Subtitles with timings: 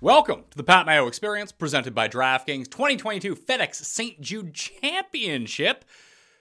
[0.00, 4.20] Welcome to the Pat Mayo Experience, presented by DraftKings 2022 FedEx St.
[4.20, 5.84] Jude Championship.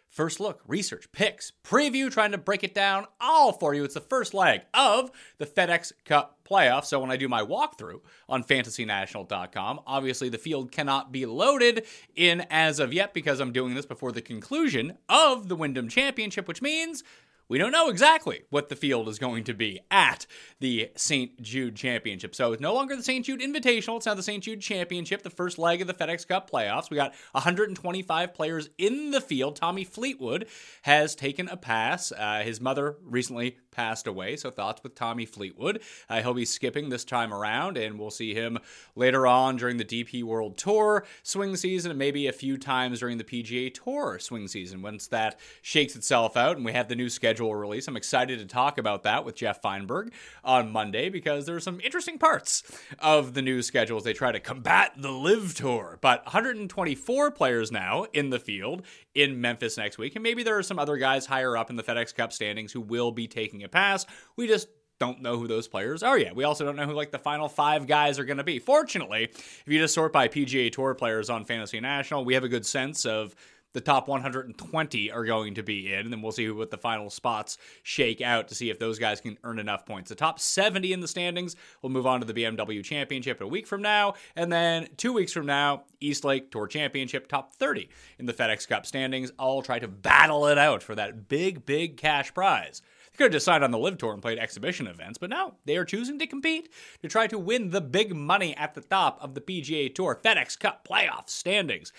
[0.09, 3.83] First look, research, picks, preview, trying to break it down all for you.
[3.83, 6.85] It's the first leg of the FedEx Cup playoff.
[6.85, 12.45] So when I do my walkthrough on fantasynational.com, obviously the field cannot be loaded in
[12.51, 16.61] as of yet because I'm doing this before the conclusion of the Wyndham Championship, which
[16.61, 17.03] means
[17.49, 20.25] we don't know exactly what the field is going to be at
[20.59, 21.41] the St.
[21.41, 22.35] Jude Championship.
[22.35, 23.25] So it's no longer the St.
[23.25, 23.97] Jude Invitational.
[23.97, 24.43] It's now the St.
[24.43, 26.89] Jude Championship, the first leg of the FedEx Cup playoffs.
[26.89, 29.55] We got 125 players in the field.
[29.55, 30.47] Tommy Fleetwood
[30.81, 32.11] has taken a pass.
[32.11, 35.81] Uh, his mother recently passed away, so thoughts with Tommy Fleetwood.
[36.09, 38.57] Uh, he'll be skipping this time around, and we'll see him
[38.95, 43.19] later on during the DP World Tour swing season, and maybe a few times during
[43.19, 47.07] the PGA Tour swing season once that shakes itself out and we have the new
[47.07, 47.87] schedule release.
[47.87, 50.11] I'm excited to talk about that with Jeff Feinberg
[50.43, 52.63] on Monday because there's some interesting parts
[52.97, 55.99] of the new schedule as they try to combat the LIV Tour.
[56.01, 58.81] But 124 players now in the field
[59.13, 61.83] in Memphis next week, and maybe there are some other guys higher up in the
[61.83, 64.05] FedEx Cup standings who will be taking a pass.
[64.35, 64.67] We just
[64.99, 66.35] don't know who those players are yet.
[66.35, 68.59] We also don't know who like the final five guys are going to be.
[68.59, 72.49] Fortunately, if you just sort by PGA Tour players on Fantasy National, we have a
[72.49, 73.35] good sense of
[73.73, 77.11] the top 120 are going to be in, and then we'll see what the final
[77.11, 80.09] spots shake out to see if those guys can earn enough points.
[80.09, 83.67] The top 70 in the standings will move on to the BMW Championship a week
[83.67, 88.25] from now, and then two weeks from now, East Lake Tour Championship, top 30 in
[88.25, 89.31] the FedEx Cup standings.
[89.37, 92.81] All try to battle it out for that big, big cash prize.
[93.17, 95.85] Could have decided on the LIV Tour and played exhibition events, but no, they are
[95.85, 96.69] choosing to compete
[97.01, 100.59] to try to win the big money at the top of the PGA Tour FedEx
[100.59, 101.91] Cup playoff standings.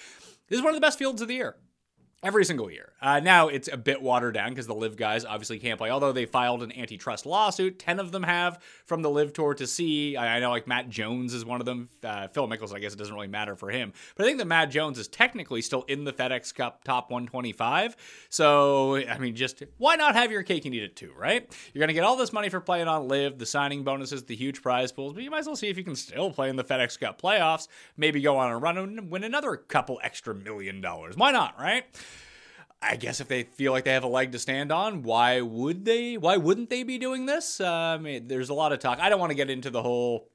[0.49, 1.56] This is one of the best fields of the year.
[2.21, 2.95] Every single year.
[3.01, 5.89] Uh, now it's a bit watered down because the LIV guys obviously can't play.
[5.89, 9.69] Although they filed an antitrust lawsuit, ten of them have from the LIV Tour to
[9.69, 10.17] see.
[10.17, 11.89] I, I know like Matt Jones is one of them.
[12.03, 13.93] Uh, Phil Mickelson, I guess it doesn't really matter for him.
[14.17, 17.95] But I think that Matt Jones is technically still in the FedEx Cup top 125.
[18.31, 21.49] So I mean, just why not have your cake and eat it too, right?
[21.73, 24.61] You're gonna get all this money for playing on LIV, the signing bonuses, the huge
[24.61, 26.65] prize pools, but you might as well see if you can still play in the
[26.65, 27.69] FedEx Cup playoffs.
[27.97, 31.17] Maybe go on a run and win another couple extra million dollars.
[31.17, 31.85] Why not, right?
[32.81, 35.84] I guess if they feel like they have a leg to stand on, why would
[35.84, 36.16] they?
[36.16, 37.61] Why wouldn't they be doing this?
[37.61, 39.00] Uh, I mean, there's a lot of talk.
[39.00, 40.29] I don't want to get into the whole.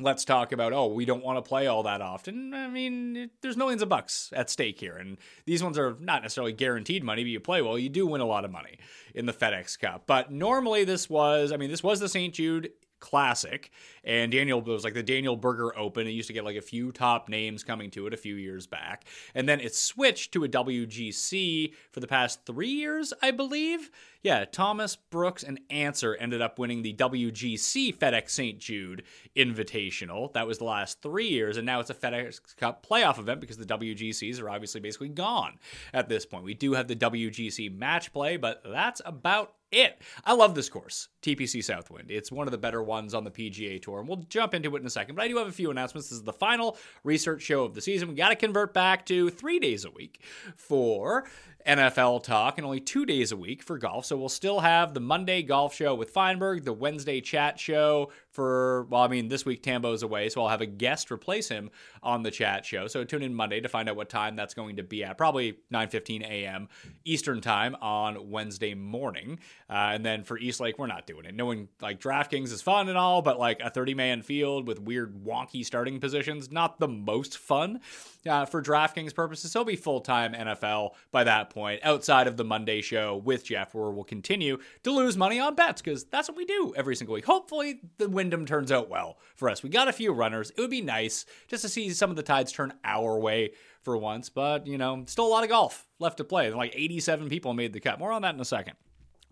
[0.00, 2.52] Let's talk about oh we don't want to play all that often.
[2.52, 6.22] I mean, it, there's millions of bucks at stake here, and these ones are not
[6.22, 7.22] necessarily guaranteed money.
[7.22, 8.78] But you play well, you do win a lot of money
[9.14, 10.04] in the FedEx Cup.
[10.06, 12.34] But normally this was, I mean, this was the St.
[12.34, 12.70] Jude
[13.04, 13.70] Classic,
[14.02, 16.06] and Daniel was like the Daniel Berger Open.
[16.06, 18.66] It used to get like a few top names coming to it a few years
[18.66, 19.04] back,
[19.34, 23.90] and then it switched to a WGC for the past three years, I believe.
[24.22, 28.58] Yeah, Thomas Brooks and Ancer ended up winning the WGC FedEx St.
[28.58, 29.02] Jude
[29.36, 30.32] Invitational.
[30.32, 33.58] That was the last three years, and now it's a FedEx Cup playoff event because
[33.58, 35.58] the WGCs are obviously basically gone
[35.92, 36.44] at this point.
[36.44, 40.00] We do have the WGC match play, but that's about it.
[40.24, 42.10] I love this course, TPC Southwind.
[42.10, 44.80] It's one of the better ones on the PGA Tour, and we'll jump into it
[44.80, 45.14] in a second.
[45.16, 46.08] But I do have a few announcements.
[46.08, 48.08] This is the final research show of the season.
[48.08, 50.20] We got to convert back to three days a week
[50.56, 51.24] for
[51.66, 54.04] NFL talk and only two days a week for golf.
[54.04, 58.86] So we'll still have the Monday golf show with Feinberg, the Wednesday chat show for,
[58.90, 61.70] well, I mean, this week Tambo's away, so I'll have a guest replace him
[62.02, 62.88] on the chat show.
[62.88, 65.16] So tune in Monday to find out what time that's going to be at.
[65.16, 66.68] Probably 9.15 a.m.
[67.04, 69.38] Eastern time on Wednesday morning.
[69.70, 71.34] Uh, and then for East Lake, we're not doing it.
[71.34, 75.24] Knowing like DraftKings is fun and all, but like a 30 man field with weird
[75.24, 77.80] wonky starting positions, not the most fun
[78.26, 79.52] uh, for DraftKings purposes.
[79.52, 83.74] So be full time NFL by that point, outside of the Monday show with Jeff,
[83.74, 87.14] where we'll continue to lose money on bets because that's what we do every single
[87.14, 87.24] week.
[87.24, 89.62] Hopefully, the Wyndham turns out well for us.
[89.62, 90.50] We got a few runners.
[90.50, 93.50] It would be nice just to see some of the tides turn our way
[93.82, 96.50] for once, but you know, still a lot of golf left to play.
[96.50, 97.98] Like 87 people made the cut.
[97.98, 98.76] More on that in a second.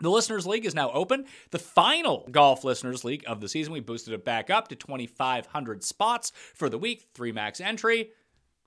[0.00, 1.24] The Listeners League is now open.
[1.52, 3.72] The final Golf Listeners League of the season.
[3.72, 7.06] We boosted it back up to 2,500 spots for the week.
[7.14, 8.10] Three max entry,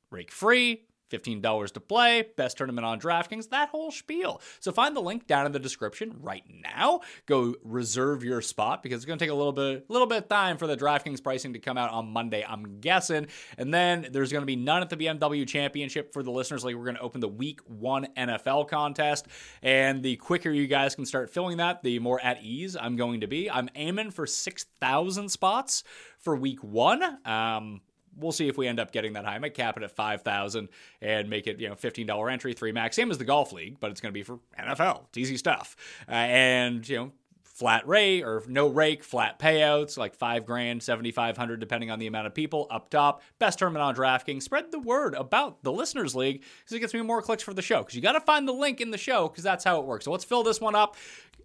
[0.10, 4.42] rake free, $15 to play, best tournament on DraftKings, that whole spiel.
[4.60, 7.02] So find the link down in the description right now.
[7.25, 10.30] Go reserve your spot because it's going to take a little bit little bit of
[10.30, 13.28] time for the DraftKings pricing to come out on Monday, I'm guessing.
[13.57, 16.75] And then there's going to be none at the BMW Championship for the listeners like
[16.75, 19.28] We're going to open the week 1 NFL contest
[19.62, 23.22] and the quicker you guys can start filling that, the more at ease I'm going
[23.22, 23.50] to be.
[23.50, 25.84] I'm aiming for 6,000 spots
[26.19, 27.19] for week 1.
[27.25, 27.81] Um
[28.17, 29.35] we'll see if we end up getting that high.
[29.35, 30.69] I might cap it at five thousand
[31.01, 33.79] and make it you know fifteen dollar entry, three max, same as the golf league,
[33.79, 35.06] but it's going to be for NFL.
[35.09, 35.75] It's easy stuff,
[36.07, 37.12] uh, and you know
[37.56, 42.27] flat rate or no rake, flat payouts, like five grand, 7,500, depending on the amount
[42.27, 43.21] of people up top.
[43.39, 44.44] Best tournament on DraftKings.
[44.44, 47.61] Spread the word about the Listeners League because it gets me more clicks for the
[47.61, 47.79] show.
[47.79, 50.03] Because you got to find the link in the show because that's how it works.
[50.03, 50.97] So let's fill this one up.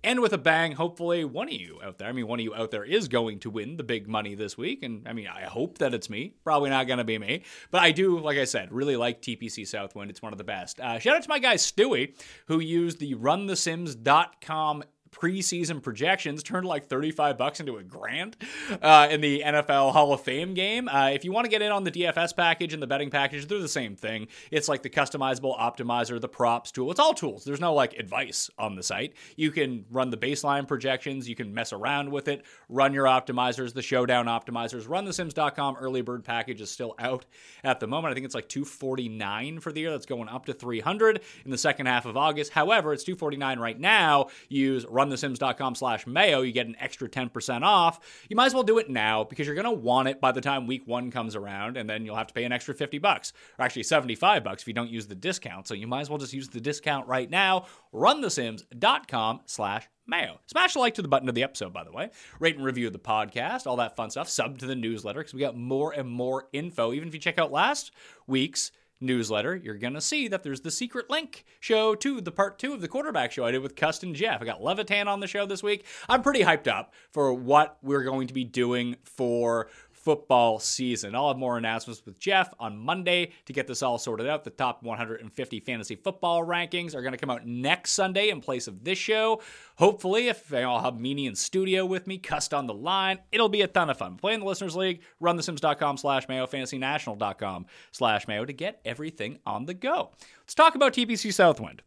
[0.03, 0.73] End with a bang.
[0.73, 3.39] Hopefully, one of you out there, I mean, one of you out there is going
[3.41, 4.83] to win the big money this week.
[4.83, 6.35] And I mean, I hope that it's me.
[6.43, 7.43] Probably not going to be me.
[7.71, 10.11] But I do, like I said, really like TPC Southwind.
[10.11, 10.81] It's one of the best.
[10.81, 12.15] Uh, shout out to my guy, Stewie,
[12.47, 18.37] who used the runthesims.com preseason projections turned like 35 bucks into a grand
[18.83, 20.89] uh, in the NFL Hall of Fame game.
[20.89, 23.47] Uh, if you want to get in on the DFS package and the betting package,
[23.47, 24.29] they're the same thing.
[24.51, 26.91] It's like the customizable optimizer, the props tool.
[26.91, 27.45] It's all tools.
[27.45, 29.15] There's no like advice on the site.
[29.37, 33.75] You can run the baseline projections, you can mess around with it, run your optimizers,
[33.75, 34.89] the showdown optimizers.
[34.89, 37.25] run the sims.com early bird package is still out
[37.65, 38.13] at the moment.
[38.13, 39.91] I think it's like 249 for the year.
[39.91, 42.53] That's going up to 300 in the second half of August.
[42.53, 44.29] However, it's 249 right now.
[44.49, 48.25] Use runthesims.com slash mayo, you get an extra 10% off.
[48.29, 50.41] You might as well do it now because you're going to want it by the
[50.41, 53.33] time week one comes around, and then you'll have to pay an extra 50 bucks,
[53.59, 55.67] or actually 75 bucks if you don't use the discount.
[55.67, 57.67] So you might as well just use the discount right now.
[57.95, 60.41] Runthesims.com slash mayo.
[60.47, 62.11] Smash like to the button of the episode, by the way.
[62.39, 64.29] Rate and review the podcast, all that fun stuff.
[64.29, 66.93] Sub to the newsletter because we got more and more info.
[66.93, 67.93] Even if you check out last
[68.27, 72.59] week's newsletter, you're going to see that there's the secret link show to the part
[72.59, 74.43] two of the quarterback show I did with Custon Jeff.
[74.43, 75.85] I got Levitan on the show this week.
[76.09, 79.69] I'm pretty hyped up for what we're going to be doing for
[80.11, 81.15] football season.
[81.15, 84.43] I'll have more announcements with Jeff on Monday to get this all sorted out.
[84.43, 88.67] The top 150 fantasy football rankings are going to come out next Sunday in place
[88.67, 89.41] of this show.
[89.77, 93.63] Hopefully, if I'll have Meanie in studio with me, cussed on the line, it'll be
[93.63, 94.17] a ton of fun.
[94.17, 99.67] Play in the Listeners League, runthesims.com slash mayo, fantasynational.com slash mayo to get everything on
[99.67, 100.11] the go.
[100.41, 101.83] Let's talk about TPC Southwind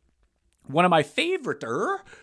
[0.67, 1.63] one of my favorite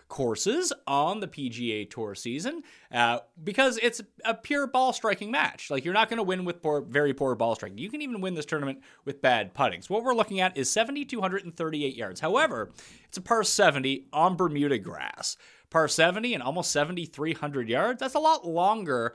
[0.09, 5.71] courses on the PGA Tour season uh, because it's a pure ball striking match.
[5.71, 7.79] Like you're not going to win with poor, very poor ball striking.
[7.79, 9.83] You can even win this tournament with bad putting.
[9.83, 12.21] So what we're looking at is 7,238 yards.
[12.21, 12.71] However,
[13.09, 15.37] it's a par 70 on Bermuda grass.
[15.69, 18.01] Par 70 and almost 7,300 yards.
[18.01, 19.15] That's a lot longer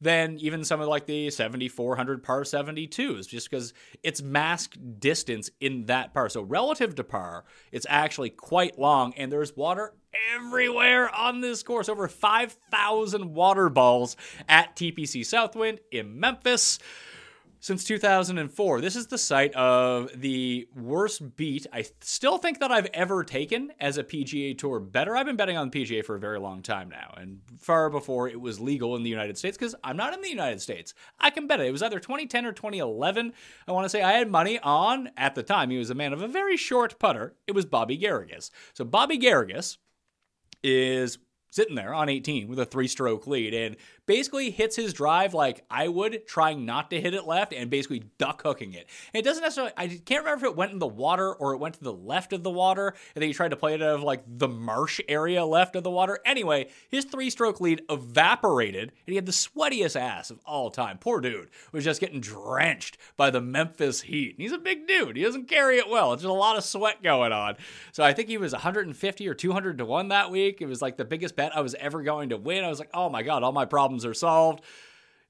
[0.00, 3.72] than even some of like the 7400 par 72s just because
[4.02, 6.28] it's mask distance in that par.
[6.28, 9.94] So relative to par it's actually quite long and there's water
[10.34, 11.88] everywhere on this course.
[11.88, 14.16] Over 5000 water balls
[14.48, 16.78] at tpc southwind in memphis
[17.66, 18.80] since 2004.
[18.80, 23.72] This is the site of the worst beat I still think that I've ever taken
[23.80, 25.16] as a PGA Tour better.
[25.16, 28.28] I've been betting on the PGA for a very long time now, and far before
[28.28, 30.94] it was legal in the United States, because I'm not in the United States.
[31.18, 31.66] I can bet it.
[31.66, 33.32] It was either 2010 or 2011.
[33.66, 36.12] I want to say I had money on, at the time, he was a man
[36.12, 37.34] of a very short putter.
[37.48, 38.52] It was Bobby Garrigus.
[38.74, 39.78] So Bobby Garrigus
[40.62, 41.18] is
[41.56, 45.64] sitting there on 18 with a three stroke lead and basically hits his drive like
[45.70, 48.86] I would, trying not to hit it left and basically duck hooking it.
[49.14, 51.58] And it doesn't necessarily, I can't remember if it went in the water or it
[51.58, 53.94] went to the left of the water and then he tried to play it out
[53.94, 56.20] of like the marsh area left of the water.
[56.26, 60.98] Anyway, his three stroke lead evaporated and he had the sweatiest ass of all time.
[60.98, 64.34] Poor dude was just getting drenched by the Memphis heat.
[64.36, 65.16] And He's a big dude.
[65.16, 66.12] He doesn't carry it well.
[66.12, 67.56] It's just a lot of sweat going on.
[67.92, 70.60] So I think he was 150 or 200 to 1 that week.
[70.60, 72.64] It was like the biggest bet I was ever going to win.
[72.64, 74.62] I was like, oh my God, all my problems are solved.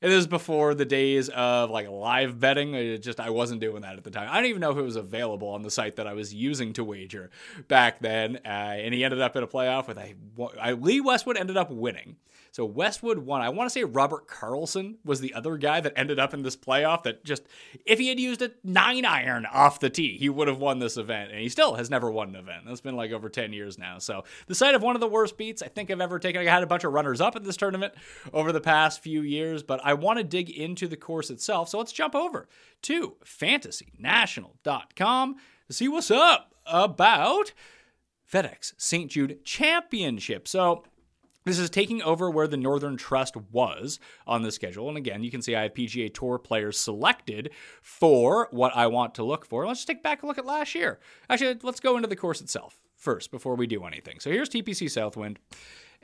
[0.03, 2.75] It is before the days of like live betting.
[2.75, 4.29] It just I wasn't doing that at the time.
[4.31, 6.75] I don't even know if it was available on the site that I was using
[6.75, 7.31] to wager
[7.67, 8.37] back then.
[8.45, 10.15] Uh, and he ended up in a playoff with a
[10.61, 12.17] I, Lee Westwood ended up winning.
[12.57, 13.43] So Westwood won.
[13.43, 16.57] I want to say Robert Karlsson was the other guy that ended up in this
[16.57, 17.43] playoff that just,
[17.85, 20.97] if he had used a nine iron off the tee, he would have won this
[20.97, 21.33] event.
[21.33, 22.63] And he still has never won an event.
[22.67, 23.99] That's been like over 10 years now.
[23.99, 26.41] So the site of one of the worst beats I think I've ever taken.
[26.41, 27.93] I had a bunch of runners up at this tournament
[28.33, 31.69] over the past few years, but I want to dig into the course itself.
[31.69, 32.49] So let's jump over
[32.85, 35.37] to fantasynational.com
[35.67, 37.53] to see what's up about
[38.33, 39.11] FedEx St.
[39.11, 40.49] Jude Championship.
[40.49, 40.85] So
[41.47, 44.89] this is taking over where the Northern Trust was on the schedule.
[44.89, 49.15] And again, you can see I have PGA Tour players selected for what I want
[49.15, 49.65] to look for.
[49.67, 50.99] Let's just take back a look at last year.
[51.31, 54.19] Actually, let's go into the course itself first before we do anything.
[54.19, 55.39] So here's TPC Southwind.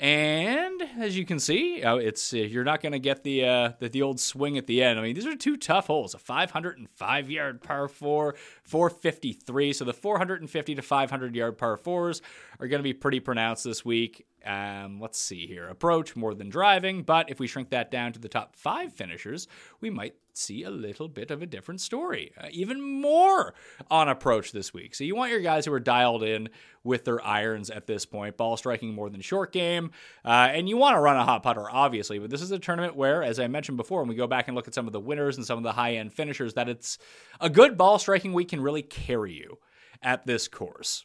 [0.03, 3.73] And as you can see, uh, it's uh, you're not going to get the, uh,
[3.79, 4.99] the the old swing at the end.
[4.99, 9.73] I mean, these are two tough holes: a 505 yard par four, 453.
[9.73, 12.21] So the 450 to 500 yard par fours
[12.59, 14.27] are going to be pretty pronounced this week.
[14.45, 15.69] Um, let's see here.
[15.69, 19.47] Approach more than driving, but if we shrink that down to the top five finishers,
[19.81, 22.33] we might see a little bit of a different story.
[22.39, 23.55] Uh, even more
[23.91, 24.95] on approach this week.
[24.95, 26.49] So you want your guys who are dialed in
[26.85, 29.91] with their irons at this point, ball striking more than short game,
[30.25, 32.19] uh, and you want to run a hot putter, obviously.
[32.19, 34.57] But this is a tournament where, as I mentioned before, when we go back and
[34.57, 36.99] look at some of the winners and some of the high end finishers, that it's
[37.41, 39.59] a good ball striking week can really carry you
[40.03, 41.05] at this course.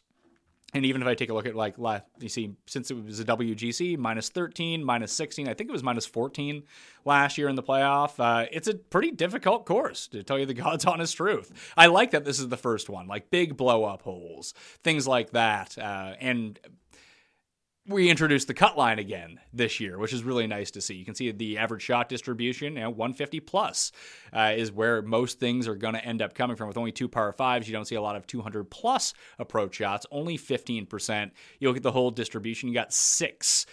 [0.74, 3.20] And even if I take a look at like last, you see, since it was
[3.20, 6.62] a WGC, minus 13, minus 16, I think it was minus 14
[7.06, 8.12] last year in the playoff.
[8.18, 11.72] Uh, it's a pretty difficult course to tell you the God's honest truth.
[11.76, 14.52] I like that this is the first one, like big blow up holes,
[14.84, 16.58] things like that, uh, and
[17.88, 20.94] we introduced the cut line again this year, which is really nice to see.
[20.94, 23.92] You can see the average shot distribution, know, 150 plus
[24.32, 26.68] uh, is where most things are going to end up coming from.
[26.68, 30.04] With only two par fives, you don't see a lot of 200 plus approach shots,
[30.10, 31.30] only 15%.
[31.58, 33.64] You look at the whole distribution, you got six.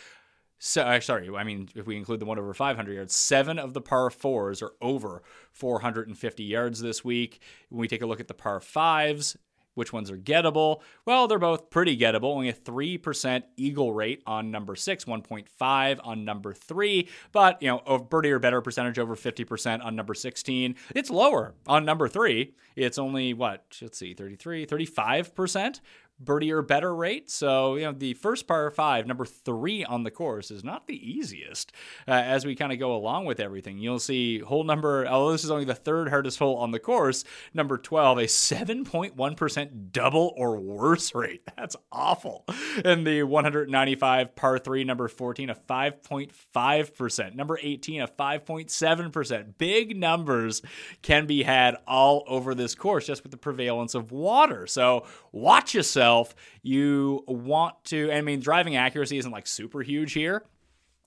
[0.59, 3.73] So, uh, sorry, I mean, if we include the one over 500 yards, seven of
[3.73, 7.41] the par fours are over 450 yards this week.
[7.69, 9.35] When we take a look at the par fives,
[9.75, 10.81] which ones are gettable?
[11.05, 12.33] Well, they're both pretty gettable.
[12.33, 17.81] Only a 3% eagle rate on number six, 1.5 on number three, but, you know,
[17.85, 20.75] a birdie or better percentage over 50% on number 16.
[20.95, 22.55] It's lower on number three.
[22.75, 25.79] It's only, what, let's see, 33, 35%
[26.19, 27.29] birdie or better rate.
[27.29, 30.95] So, you know, the first par five, number three on the course, is not the
[30.95, 31.71] easiest
[32.07, 33.77] uh, as we kind of go along with everything.
[33.77, 37.23] You'll see hole number, although this is only the third hardest hole on the course,
[37.53, 41.41] number 12, a 7.1% double or worse rate.
[41.57, 42.45] That's awful.
[42.83, 47.35] And the 195 par three, number 14, a 5.5%.
[47.35, 49.57] Number 18, a 5.7%.
[49.57, 50.61] Big numbers
[51.01, 54.67] can be had all over this course just with the prevalence of water.
[54.67, 60.13] So, watch yourself yourself, you want to, I mean, driving accuracy isn't like super huge
[60.13, 60.43] here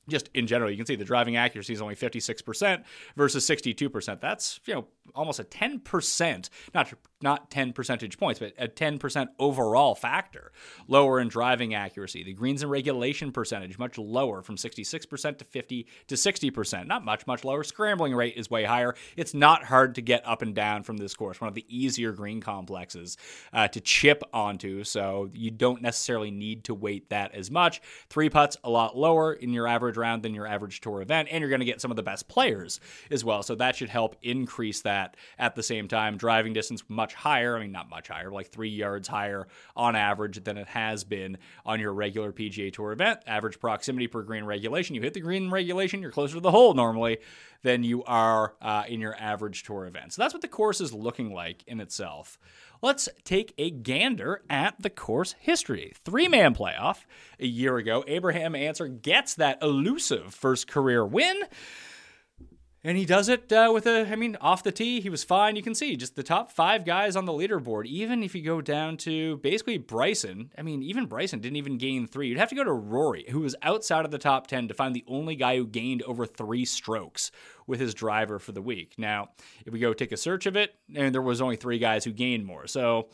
[0.09, 2.85] just in general, you can see the driving accuracy is only 56%
[3.17, 4.21] versus 62%.
[4.21, 9.95] That's, you know, almost a 10%, not not 10 percentage points, but a 10% overall
[9.95, 10.53] factor
[10.87, 12.23] lower in driving accuracy.
[12.23, 16.87] The greens and regulation percentage much lower from 66% to 50 to 60%.
[16.87, 17.65] Not much, much lower.
[17.65, 18.95] Scrambling rate is way higher.
[19.17, 21.41] It's not hard to get up and down from this course.
[21.41, 23.17] One of the easier green complexes
[23.53, 27.81] uh, to chip onto, so you don't necessarily need to weight that as much.
[28.09, 31.40] Three putts a lot lower in your average round than your average tour event, and
[31.40, 33.43] you're going to get some of the best players as well.
[33.43, 36.17] So that should help increase that at the same time.
[36.17, 37.57] Driving distance much higher.
[37.57, 41.38] I mean, not much higher, like three yards higher on average than it has been
[41.67, 43.21] on your regular PGA Tour event.
[43.26, 44.95] Average proximity per green regulation.
[44.95, 47.19] You hit the green regulation, you're closer to the hole normally
[47.62, 50.12] than you are uh, in your average tour event.
[50.12, 52.38] So that's what the course is looking like in itself.
[52.81, 55.93] Let's take a gander at the course history.
[56.05, 57.05] Three man playoff
[57.41, 58.05] a year ago.
[58.07, 61.43] Abraham Ancer gets that elusive first career win.
[62.85, 65.57] And he does it uh, with a, I mean, off the tee, he was fine.
[65.57, 67.87] You can see just the top five guys on the leaderboard.
[67.87, 72.07] Even if you go down to basically Bryson, I mean, even Bryson didn't even gain
[72.07, 72.29] three.
[72.29, 74.95] You'd have to go to Rory, who was outside of the top 10, to find
[74.95, 77.33] the only guy who gained over three strokes
[77.67, 78.95] with his driver for the week.
[78.97, 79.31] Now,
[79.67, 82.13] if we go take a search of it, and there was only three guys who
[82.13, 82.69] gained more.
[82.69, 83.09] So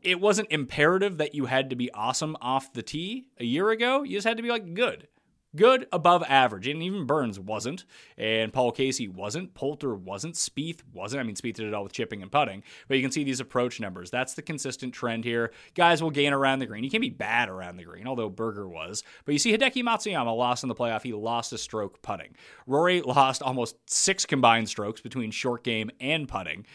[0.00, 4.04] it wasn't imperative that you had to be awesome off the tee a year ago.
[4.04, 5.06] You just had to be like good
[5.56, 6.68] good above average.
[6.68, 7.84] And even Burns wasn't,
[8.16, 11.20] and Paul Casey wasn't, Poulter wasn't, Spieth wasn't.
[11.20, 13.40] I mean, Spieth did it all with chipping and putting, but you can see these
[13.40, 14.10] approach numbers.
[14.10, 15.52] That's the consistent trend here.
[15.74, 16.84] Guys will gain around the green.
[16.84, 19.02] You can't be bad around the green, although Berger was.
[19.24, 21.02] But you see Hideki Matsuyama lost in the playoff.
[21.02, 22.36] He lost a stroke putting.
[22.66, 26.66] Rory lost almost six combined strokes between short game and putting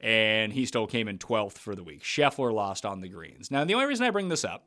[0.00, 2.02] and he still came in 12th for the week.
[2.02, 3.50] Scheffler lost on the greens.
[3.50, 4.66] Now, the only reason I bring this up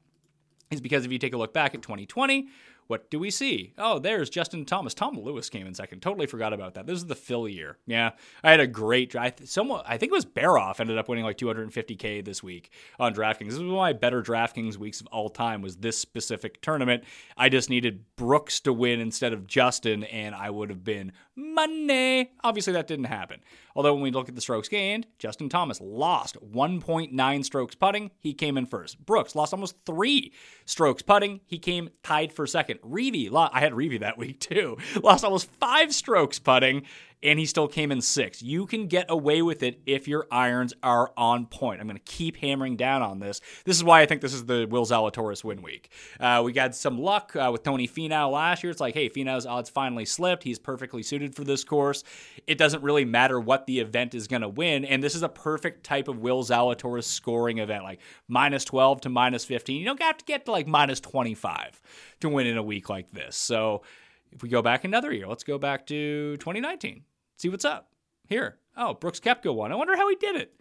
[0.72, 2.48] is because if you take a look back at 2020,
[2.88, 3.74] what do we see?
[3.78, 4.94] Oh, there's Justin Thomas.
[4.94, 6.02] Tom Lewis came in second.
[6.02, 6.86] Totally forgot about that.
[6.86, 7.78] This is the Phil year.
[7.86, 8.12] Yeah,
[8.44, 9.34] I had a great drive.
[9.46, 13.50] Someone, I think it was Baroff, ended up winning like 250k this week on DraftKings.
[13.50, 15.62] This was one of my better DraftKings weeks of all time.
[15.62, 17.04] Was this specific tournament?
[17.38, 22.32] I just needed Brooks to win instead of Justin, and I would have been money.
[22.44, 23.40] Obviously, that didn't happen.
[23.76, 28.12] Although when we look at the strokes gained, Justin Thomas lost 1.9 strokes putting.
[28.20, 29.04] He came in first.
[29.06, 30.34] Brooks lost almost three
[30.66, 31.42] strokes putting.
[31.46, 32.80] He came tied for second.
[32.82, 36.84] Reavie, I had Reavie that week too, lost almost five strokes putting
[37.24, 38.44] and he still came in sixth.
[38.44, 41.80] You can get away with it if your irons are on point.
[41.80, 43.40] I'm going to keep hammering down on this.
[43.64, 45.90] This is why I think this is the Will Zalatoris win week.
[46.20, 48.72] Uh, we got some luck uh, with Tony Finau last year.
[48.72, 50.44] It's like, hey, Finau's odds finally slipped.
[50.44, 52.04] He's perfectly suited for this course.
[52.46, 55.30] It doesn't really matter what the event is going to win, and this is a
[55.30, 59.80] perfect type of Will Zalatoris scoring event, like minus 12 to minus 15.
[59.80, 61.82] You don't have to get to like minus 25
[62.20, 63.38] to win in a week like this.
[63.38, 63.84] So
[64.32, 67.04] if we go back another year, let's go back to 2019
[67.38, 67.90] see what's up.
[68.28, 68.58] Here.
[68.76, 69.72] Oh, Brooks Koepka won.
[69.72, 70.54] I wonder how he did it.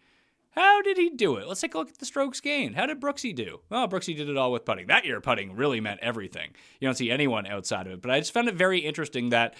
[0.51, 1.49] How did he do it?
[1.49, 2.77] Let's take a look at the strokes gained.
[2.77, 3.61] How did Brooksy do?
[3.71, 4.87] Well, Brooksy did it all with putting.
[4.87, 6.51] That year, putting really meant everything.
[6.79, 8.03] You don't see anyone outside of it.
[8.03, 9.55] But I just found it very interesting that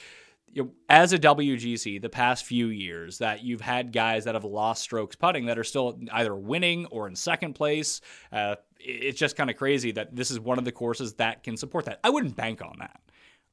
[0.53, 4.45] you know, as a WGC, the past few years, that you've had guys that have
[4.45, 8.03] lost strokes putting that are still either winning or in second place.
[8.31, 11.57] Uh, it's just kind of crazy that this is one of the courses that can
[11.57, 12.01] support that.
[12.05, 13.01] I wouldn't bank on that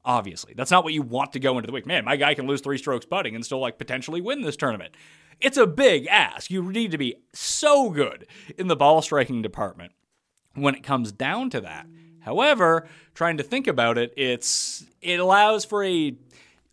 [0.06, 0.54] obviously.
[0.56, 1.86] That's not what you want to go into the week.
[1.86, 4.96] Man, my guy can lose three strokes putting and still like potentially win this tournament.
[5.40, 6.52] It's a big ask.
[6.52, 9.94] You need to be so good in the ball striking department
[10.54, 11.88] when it comes down to that.
[12.22, 16.16] However, trying to think about it, it's it allows for a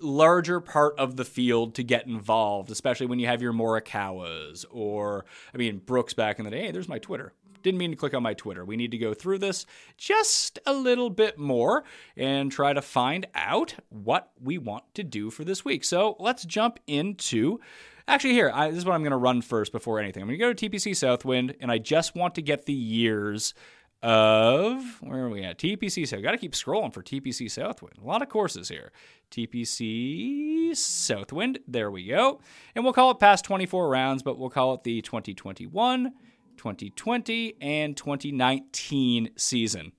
[0.00, 5.24] larger part of the field to get involved, especially when you have your Morikawas or
[5.54, 6.66] I mean Brooks back in the day.
[6.66, 7.32] Hey, there's my Twitter.
[7.66, 8.64] Didn't mean to click on my Twitter.
[8.64, 9.66] We need to go through this
[9.98, 11.82] just a little bit more
[12.16, 15.82] and try to find out what we want to do for this week.
[15.82, 17.58] So let's jump into.
[18.06, 20.22] Actually, here, I, this is what I'm going to run first before anything.
[20.22, 23.52] I'm going to go to TPC Southwind, and I just want to get the years
[24.00, 25.58] of where are we at?
[25.58, 26.22] TPC South.
[26.22, 27.98] Got to keep scrolling for TPC Southwind.
[28.00, 28.92] A lot of courses here.
[29.32, 31.58] TPC Southwind.
[31.66, 32.38] There we go.
[32.76, 36.12] And we'll call it past 24 rounds, but we'll call it the 2021
[36.56, 39.92] 2020 and 2019 season.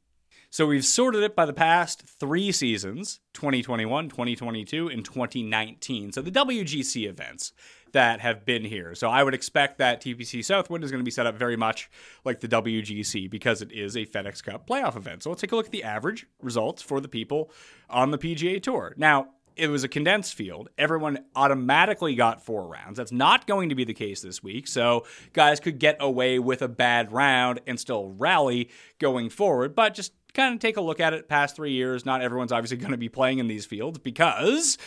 [0.50, 6.14] So we've sorted it by the past three seasons 2021, 2022, and 2019.
[6.14, 7.52] So the WGC events
[7.92, 8.96] that have been here.
[8.96, 11.90] So I would expect that TPC Southwind is going to be set up very much
[12.26, 15.24] like the WGC because it is a FedEx Cup playoff event.
[15.24, 17.52] So let's take a look at the average results for the people
[17.90, 18.94] on the PGA Tour.
[18.98, 20.70] Now, it was a condensed field.
[20.78, 22.98] Everyone automatically got four rounds.
[22.98, 24.68] That's not going to be the case this week.
[24.68, 29.76] So guys could get away with a bad round and still rally going forward.
[29.76, 32.06] But just kind of take a look at it past three years.
[32.06, 34.78] Not everyone's obviously going to be playing in these fields because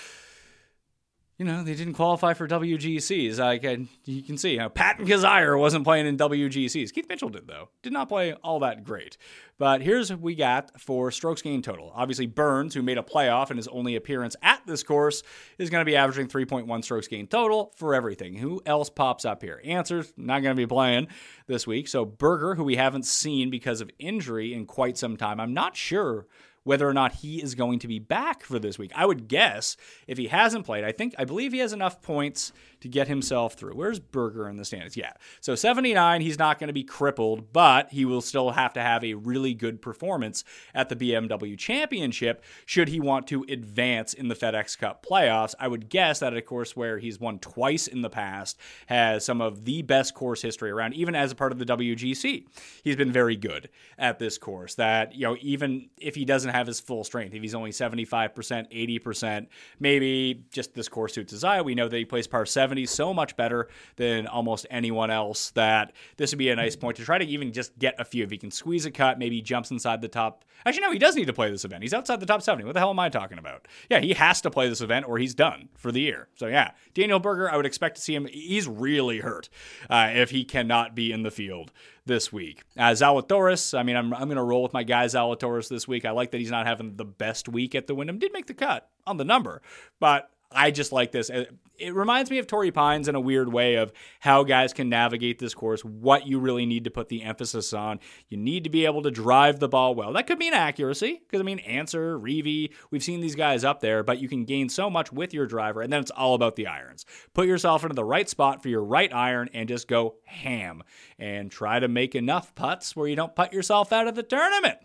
[1.40, 3.38] you know, they didn't qualify for WGCs.
[3.38, 3.62] Like
[4.04, 6.92] you can see, how Patton Kizzire wasn't playing in WGCs.
[6.92, 7.70] Keith Mitchell did though.
[7.82, 9.16] Did not play all that great.
[9.56, 11.92] But here's what we got for strokes gained total.
[11.94, 15.22] Obviously, Burns, who made a playoff in his only appearance at this course,
[15.56, 18.34] is going to be averaging 3.1 strokes gained total for everything.
[18.36, 19.62] Who else pops up here?
[19.64, 21.08] Ancer's not going to be playing
[21.46, 21.88] this week.
[21.88, 25.40] So Berger, who we haven't seen because of injury in quite some time.
[25.40, 26.26] I'm not sure
[26.64, 28.92] whether or not he is going to be back for this week.
[28.94, 32.52] I would guess if he hasn't played, I think I believe he has enough points
[32.80, 33.74] to get himself through.
[33.74, 34.96] Where's Berger in the standings?
[34.96, 35.12] Yeah.
[35.40, 39.04] So 79, he's not going to be crippled, but he will still have to have
[39.04, 44.34] a really good performance at the BMW Championship should he want to advance in the
[44.34, 45.54] FedEx Cup playoffs.
[45.58, 49.40] I would guess that a course where he's won twice in the past has some
[49.40, 52.46] of the best course history around, even as a part of the WGC.
[52.82, 56.66] He's been very good at this course that, you know, even if he doesn't have
[56.66, 59.46] his full strength, if he's only 75%, 80%,
[59.78, 61.60] maybe just this course suits his eye.
[61.60, 65.92] We know that he plays par 70 so much better than almost anyone else that
[66.16, 68.22] this would be a nice point to try to even just get a few.
[68.22, 70.44] If he can squeeze a cut, maybe jumps inside the top.
[70.64, 71.82] Actually, no, he does need to play this event.
[71.82, 72.64] He's outside the top 70.
[72.64, 73.66] What the hell am I talking about?
[73.88, 76.28] Yeah, he has to play this event or he's done for the year.
[76.36, 78.26] So, yeah, Daniel Berger, I would expect to see him.
[78.26, 79.48] He's really hurt
[79.88, 81.72] uh, if he cannot be in the field
[82.06, 82.62] this week.
[82.78, 86.04] Uh, Zalatoris, I mean, I'm, I'm going to roll with my guy Zalatoris this week.
[86.04, 88.18] I like that he's not having the best week at the Wyndham.
[88.18, 89.60] Did make the cut on the number,
[89.98, 91.30] but I just like this.
[91.30, 95.38] It reminds me of Torrey Pines in a weird way of how guys can navigate
[95.38, 98.00] this course, what you really need to put the emphasis on.
[98.28, 100.12] You need to be able to drive the ball well.
[100.12, 104.02] That could mean accuracy, because I mean, Ancer, Reavie, we've seen these guys up there,
[104.02, 106.66] but you can gain so much with your driver, and then it's all about the
[106.66, 107.06] irons.
[107.32, 110.82] Put yourself into the right spot for your right iron and just go ham
[111.18, 114.78] and try to make enough putts where you don't put yourself out of the tournament.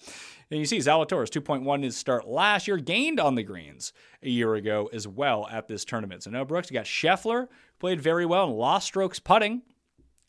[0.52, 4.56] And you see Zalatoris 2.1 his start last year, gained on the greens a year
[4.56, 6.24] ago as well at this tournament.
[6.24, 7.48] So no Brooks, you got Scheffler,
[7.80, 9.64] played very well and lost strokes putting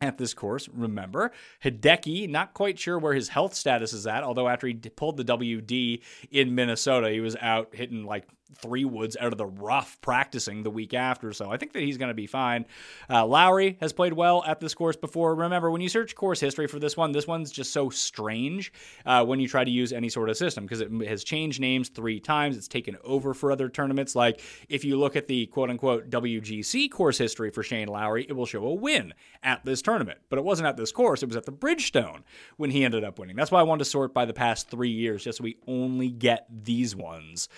[0.00, 0.68] at this course.
[0.68, 1.32] Remember,
[1.64, 5.24] Hideki, not quite sure where his health status is at, although after he pulled the
[5.24, 10.62] WD in Minnesota, he was out hitting like three woods out of the rough practicing
[10.62, 11.32] the week after.
[11.32, 12.66] So I think that he's going to be fine.
[13.10, 15.34] Uh, Lowry has played well at this course before.
[15.34, 18.72] Remember, when you search course history for this one, this one's just so strange
[19.04, 21.88] uh, when you try to use any sort of system because it has changed names
[21.88, 22.56] three times.
[22.56, 24.14] It's taken over for other tournaments.
[24.14, 28.32] Like if you look at the quote unquote WGC course history for Shane Lowry, it
[28.32, 30.18] will show a win at this tournament.
[30.28, 32.22] But it wasn't at this course, it was at the Bridgestone
[32.56, 33.36] when he ended up winning.
[33.36, 36.10] That's why I wanted to sort by the past three years, just so we only
[36.10, 37.48] get these ones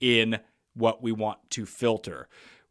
[0.00, 0.38] in
[0.74, 2.28] what we want to filter.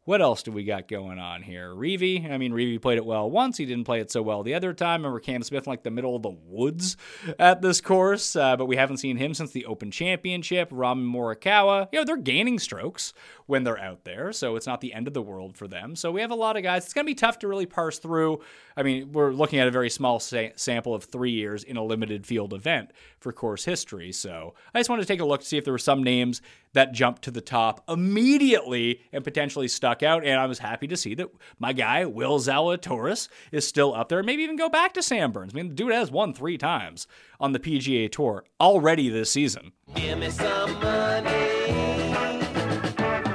[0.08, 1.68] What else do we got going on here?
[1.68, 2.32] Reavie.
[2.32, 3.58] I mean, Reavie played it well once.
[3.58, 5.02] He didn't play it so well the other time.
[5.02, 6.96] Remember Cam Smith like the middle of the woods
[7.38, 10.70] at this course, uh, but we haven't seen him since the Open Championship.
[10.70, 11.88] Ramen Morikawa.
[11.92, 13.12] You know, they're gaining strokes
[13.44, 15.94] when they're out there, so it's not the end of the world for them.
[15.94, 16.84] So we have a lot of guys.
[16.84, 18.40] It's going to be tough to really parse through.
[18.78, 21.84] I mean, we're looking at a very small sa- sample of three years in a
[21.84, 24.12] limited field event for course history.
[24.12, 26.40] So I just wanted to take a look to see if there were some names
[26.74, 30.24] that jumped to the top immediately and potentially stuck out.
[30.24, 34.22] And I was happy to see that my guy, Will Zalatoris, is still up there.
[34.22, 35.52] Maybe even go back to Sam Burns.
[35.54, 37.06] I mean, the dude has won three times
[37.40, 39.72] on the PGA Tour already this season.
[39.94, 41.30] Give me some money.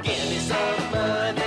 [0.02, 1.42] Give me some money.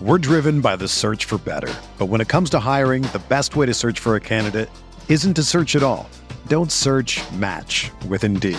[0.00, 1.72] We're driven by the search for better.
[1.98, 4.70] But when it comes to hiring, the best way to search for a candidate
[5.08, 6.08] isn't to search at all.
[6.48, 8.58] Don't search match with Indeed.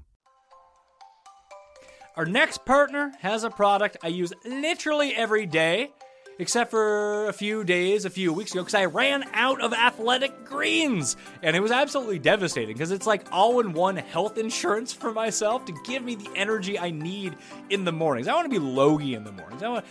[2.17, 5.91] Our next partner has a product I use literally every day.
[6.41, 10.43] except for a few days, a few weeks ago, because I ran out of athletic
[10.43, 11.15] greens.
[11.43, 15.65] And it was absolutely devastating because it's like all in one health insurance for myself
[15.65, 17.35] to give me the energy I need
[17.69, 18.27] in the mornings.
[18.27, 19.61] I want to be logy in the mornings.
[19.61, 19.85] I, want,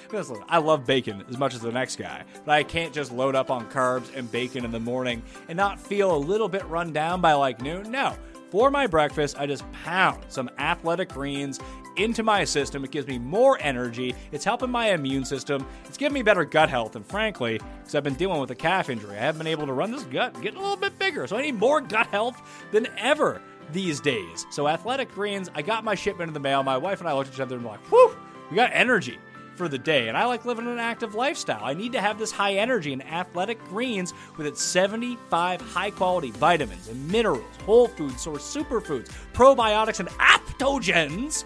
[0.48, 3.50] I love bacon as much as the next guy, but I can't just load up
[3.50, 7.20] on carbs and bacon in the morning and not feel a little bit run down
[7.20, 7.92] by like noon.
[7.92, 8.16] No.
[8.50, 11.60] For my breakfast, I just pound some athletic greens
[12.02, 12.84] into my system.
[12.84, 14.14] It gives me more energy.
[14.32, 15.66] It's helping my immune system.
[15.84, 16.96] It's giving me better gut health.
[16.96, 19.72] And frankly, because I've been dealing with a calf injury, I haven't been able to
[19.72, 21.26] run this gut, get a little bit bigger.
[21.26, 22.40] So I need more gut health
[22.72, 23.40] than ever
[23.72, 24.46] these days.
[24.50, 26.62] So Athletic Greens, I got my shipment in the mail.
[26.62, 28.16] My wife and I looked at each other and were like, whew,
[28.50, 29.18] we got energy
[29.60, 30.08] for the day.
[30.08, 31.62] And I like living an active lifestyle.
[31.62, 36.30] I need to have this high energy and athletic greens with its 75 high quality
[36.30, 41.44] vitamins and minerals, whole food source superfoods, probiotics, and aptogens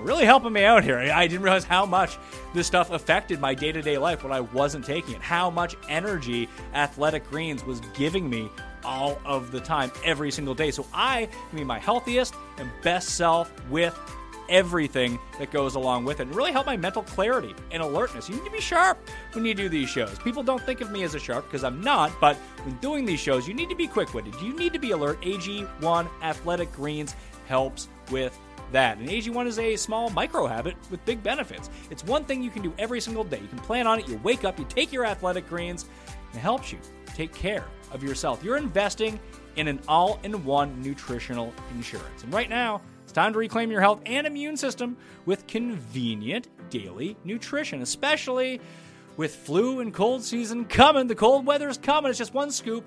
[0.00, 0.98] really helping me out here.
[0.98, 2.18] I didn't realize how much
[2.54, 5.76] this stuff affected my day to day life when I wasn't taking it, how much
[5.88, 8.48] energy Athletic Greens was giving me
[8.84, 10.70] all of the time, every single day.
[10.70, 13.98] So I can be my healthiest and best self with
[14.48, 18.28] everything that goes along with it and really help my mental clarity and alertness.
[18.28, 18.98] You need to be sharp
[19.32, 20.18] when you do these shows.
[20.20, 23.20] People don't think of me as a sharp because I'm not, but when doing these
[23.20, 24.34] shows, you need to be quick witted.
[24.40, 25.20] You need to be alert.
[25.22, 27.14] AG1 Athletic Greens
[27.46, 28.38] helps with
[28.72, 28.98] that.
[28.98, 31.70] And AG1 is a small micro habit with big benefits.
[31.90, 33.40] It's one thing you can do every single day.
[33.40, 35.86] You can plan on it, you wake up, you take your athletic greens,
[36.30, 36.78] and it helps you
[37.14, 38.42] take care of yourself.
[38.44, 39.18] You're investing
[39.56, 42.22] in an all in one nutritional insurance.
[42.22, 47.16] And right now, it's time to reclaim your health and immune system with convenient daily
[47.24, 48.60] nutrition, especially
[49.16, 51.06] with flu and cold season coming.
[51.06, 52.10] The cold weather is coming.
[52.10, 52.84] It's just one scoop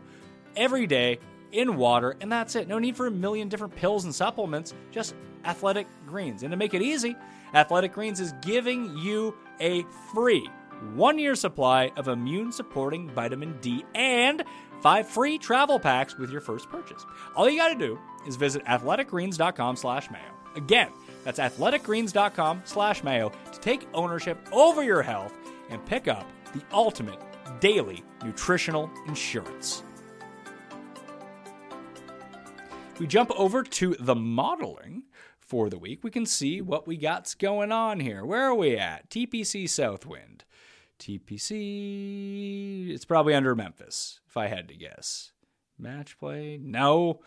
[0.56, 1.20] every day
[1.52, 2.68] in water, and that's it.
[2.68, 6.44] No need for a million different pills and supplements, just Athletic Greens.
[6.44, 7.16] And to make it easy,
[7.54, 10.50] Athletic Greens is giving you a free
[10.96, 14.44] one year supply of immune supporting vitamin D and
[14.82, 17.06] five free travel packs with your first purchase.
[17.36, 20.32] All you got to do is visit athleticgreens.com slash mayo.
[20.56, 20.90] Again,
[21.24, 25.34] that's athleticgreens.com slash mayo to take ownership over your health
[25.70, 27.20] and pick up the ultimate
[27.60, 29.84] daily nutritional insurance.
[33.02, 35.02] we jump over to the modeling
[35.52, 38.24] for the week, we can see what we got's going on here.
[38.24, 39.10] Where are we at?
[39.10, 40.46] TPC Southwind.
[40.98, 45.34] TPC, it's probably under Memphis, if I had to guess.
[45.78, 46.58] Match play?
[46.64, 47.20] No.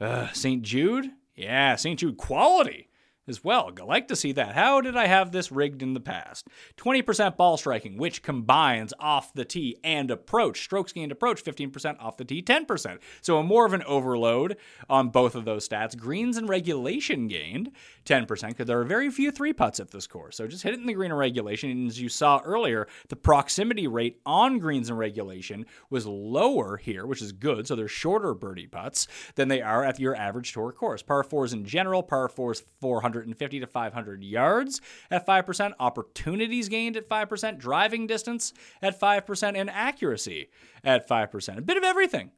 [0.00, 0.62] Uh, St.
[0.62, 1.10] Jude?
[1.34, 2.00] Yeah, St.
[2.00, 2.88] Jude quality
[3.28, 3.72] as well.
[3.80, 4.54] I like to see that.
[4.54, 6.48] How did I have this rigged in the past?
[6.76, 10.62] 20% ball striking, which combines off the tee and approach.
[10.62, 12.98] Strokes gained approach, 15% off the tee, 10%.
[13.20, 14.56] So a more of an overload
[14.88, 15.96] on both of those stats.
[15.96, 17.72] Greens and regulation gained
[18.06, 20.36] 10% because there are very few three putts at this course.
[20.36, 21.70] So just hit it in the green and regulation.
[21.70, 27.06] And as you saw earlier, the proximity rate on greens and regulation was lower here,
[27.06, 27.66] which is good.
[27.66, 31.02] So they're shorter birdie putts than they are at your average tour course.
[31.02, 37.08] Par fours in general, par fours 450 to 500 yards at 5%, opportunities gained at
[37.08, 40.48] 5%, driving distance at 5%, and accuracy
[40.84, 41.58] at 5%.
[41.58, 42.30] A bit of everything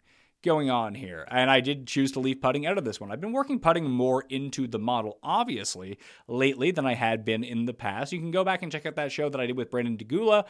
[0.42, 1.26] going on here.
[1.30, 3.10] And I did choose to leave putting out of this one.
[3.10, 7.66] I've been working putting more into the model, obviously, lately than I had been in
[7.66, 8.12] the past.
[8.12, 10.44] You can go back and check out that show that I did with Brandon DeGula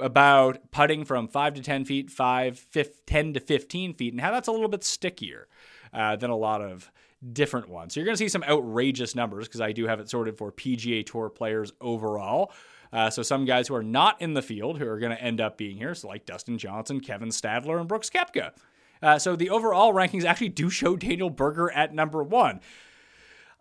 [0.00, 2.66] about putting from 5 to 10 feet, 5,
[3.06, 5.48] 10 to 15 feet, and how that's a little bit stickier
[5.92, 6.90] uh, than a lot of
[7.32, 7.94] different ones.
[7.94, 10.52] So you're going to see some outrageous numbers because I do have it sorted for
[10.52, 12.52] PGA Tour players overall.
[12.92, 15.40] Uh, so some guys who are not in the field who are going to end
[15.40, 18.52] up being here, so like Dustin Johnson, Kevin Stadler, and Brooks Koepka.
[19.02, 22.60] Uh, so the overall rankings actually do show Daniel Berger at number one.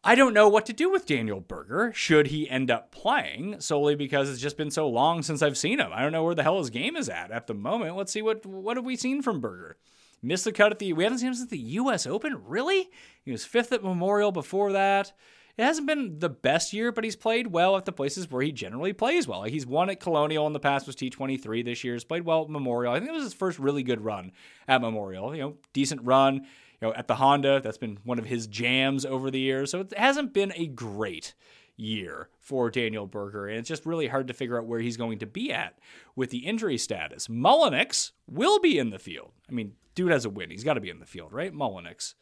[0.07, 3.95] I don't know what to do with Daniel Berger should he end up playing solely
[3.95, 5.89] because it's just been so long since I've seen him.
[5.91, 7.95] I don't know where the hell his game is at at the moment.
[7.95, 9.77] Let's see what what have we seen from Berger.
[10.21, 10.93] Missed the cut at the.
[10.93, 12.05] We haven't seen him since the U.S.
[12.05, 12.39] Open.
[12.45, 12.89] Really?
[13.23, 15.11] He was fifth at Memorial before that.
[15.57, 18.51] It hasn't been the best year, but he's played well at the places where he
[18.51, 19.39] generally plays well.
[19.39, 21.93] Like he's won at Colonial in the past, was T23 this year.
[21.93, 22.93] He's played well at Memorial.
[22.93, 24.33] I think it was his first really good run
[24.67, 25.33] at Memorial.
[25.33, 26.45] You know, decent run.
[26.81, 29.71] You know, at the Honda, that's been one of his jams over the years.
[29.71, 31.33] So it hasn't been a great
[31.77, 35.19] year for Daniel Berger, and it's just really hard to figure out where he's going
[35.19, 35.77] to be at
[36.15, 37.27] with the injury status.
[37.27, 39.31] Mullinax will be in the field.
[39.49, 40.51] I mean, dude has a win.
[40.51, 41.53] He's got to be in the field, right?
[41.53, 42.13] Mullinax.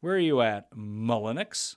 [0.00, 1.76] Where are you at, Mullinax?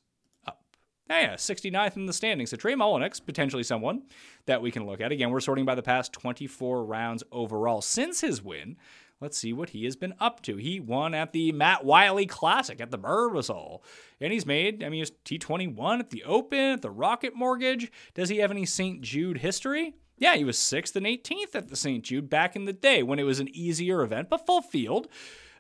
[1.09, 1.15] Up.
[1.15, 2.51] Ah, yeah, 69th in the standings.
[2.51, 4.03] So Trey Mullinax, potentially someone
[4.45, 5.11] that we can look at.
[5.11, 8.77] Again, we're sorting by the past 24 rounds overall since his win.
[9.19, 10.55] Let's see what he has been up to.
[10.55, 13.81] He won at the Matt Wiley Classic at the Barbasol.
[14.21, 17.91] And he's made, I mean, he's T21 at the Open, at the Rocket Mortgage.
[18.13, 19.01] Does he have any St.
[19.01, 19.95] Jude history?
[20.17, 22.03] Yeah, he was sixth and 18th at the St.
[22.03, 25.07] Jude back in the day when it was an easier event, but full field.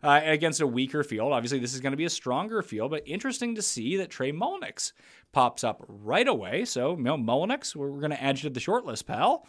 [0.01, 1.33] Uh, against a weaker field.
[1.33, 4.31] Obviously, this is going to be a stronger field, but interesting to see that Trey
[4.31, 4.93] Mullinax
[5.33, 6.63] pops up right away.
[6.63, 9.45] So, you know, Mullinax, we're, going to add you to the short list, pal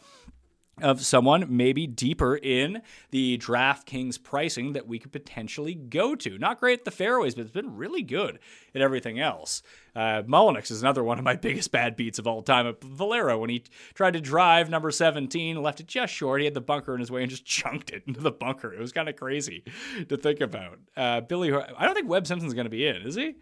[0.83, 6.39] of someone maybe deeper in the DraftKings pricing that we could potentially go to.
[6.39, 8.39] Not great at the fairways, but it's been really good
[8.75, 9.63] at everything else.
[9.95, 13.39] Uh, Mullinax is another one of my biggest bad beats of all time at Valero
[13.39, 13.65] when he
[13.95, 16.41] tried to drive number 17, left it just short.
[16.41, 18.73] He had the bunker in his way and just chunked it into the bunker.
[18.73, 19.65] It was kind of crazy
[20.09, 20.79] to think about.
[20.97, 23.37] Uh, Billy, I don't think Webb Simpson's going to be in, is he?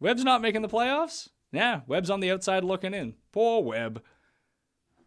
[0.00, 1.28] Webb's not making the playoffs?
[1.52, 3.14] Yeah, Webb's on the outside looking in.
[3.32, 4.02] Poor Webb.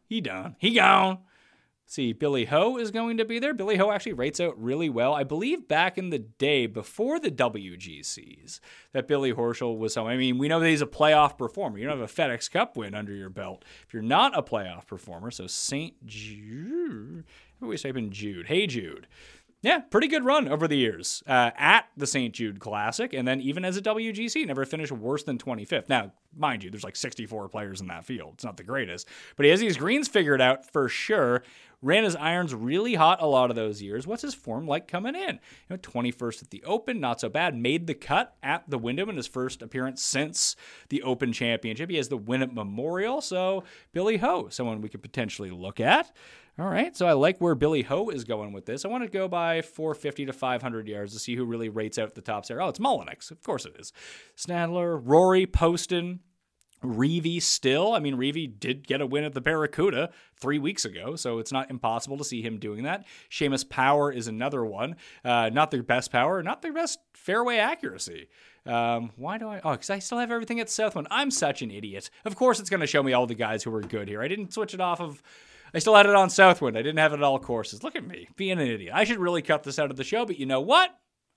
[0.05, 0.55] He done.
[0.59, 1.19] He gone
[1.87, 3.53] see, Billy Ho is going to be there.
[3.53, 5.13] Billy Ho actually rates out really well.
[5.13, 8.59] I believe back in the day before the WGCs
[8.91, 10.07] that Billy Horschel was home.
[10.07, 11.79] I mean, we know that he's a playoff performer.
[11.79, 14.85] You don't have a FedEx Cup win under your belt if you're not a playoff
[14.85, 15.31] performer.
[15.31, 16.05] So St.
[16.05, 17.23] Jude,
[17.59, 18.47] we type in Jude.
[18.47, 19.07] Hey Jude.
[19.67, 22.33] Yeah, pretty good run over the years uh, at the St.
[22.33, 25.89] Jude Classic, and then even as a WGC, never finished worse than 25th.
[25.89, 28.35] Now, mind you, there's like 64 players in that field.
[28.35, 31.43] It's not the greatest, but he has these greens figured out for sure.
[31.81, 34.07] Ran his irons really hot a lot of those years.
[34.07, 35.37] What's his form like coming in?
[35.69, 37.53] You know, 21st at the Open, not so bad.
[37.53, 40.55] Made the cut at the Wyndham in his first appearance since
[40.87, 41.89] the Open Championship.
[41.89, 46.09] He has the win at Memorial, so Billy Ho, someone we could potentially look at.
[46.59, 48.83] All right, so I like where Billy Ho is going with this.
[48.83, 52.15] I want to go by 450 to 500 yards to see who really rates out
[52.15, 52.59] the tops there.
[52.59, 53.29] Oh, it's Mullinax.
[53.29, 53.93] Of course it is.
[54.35, 56.21] Stadler, Rory, Poston,
[56.83, 57.93] Reavie still.
[57.93, 61.51] I mean, Reavie did get a win at the Barracuda three weeks ago, so it's
[61.51, 63.05] not impossible to see him doing that.
[63.29, 64.95] Seamus Power is another one.
[65.23, 68.29] Uh, not their best power, not their best fairway accuracy.
[68.65, 69.61] Um, why do I?
[69.63, 71.07] Oh, because I still have everything at Southwind.
[71.11, 72.09] I'm such an idiot.
[72.25, 74.21] Of course, it's going to show me all the guys who were good here.
[74.21, 75.21] I didn't switch it off of.
[75.77, 76.75] I still had it on Southwind.
[76.75, 77.83] I didn't have it at all courses.
[77.83, 78.93] Look at me being an idiot.
[78.95, 80.89] I should really cut this out of the show, but you know what?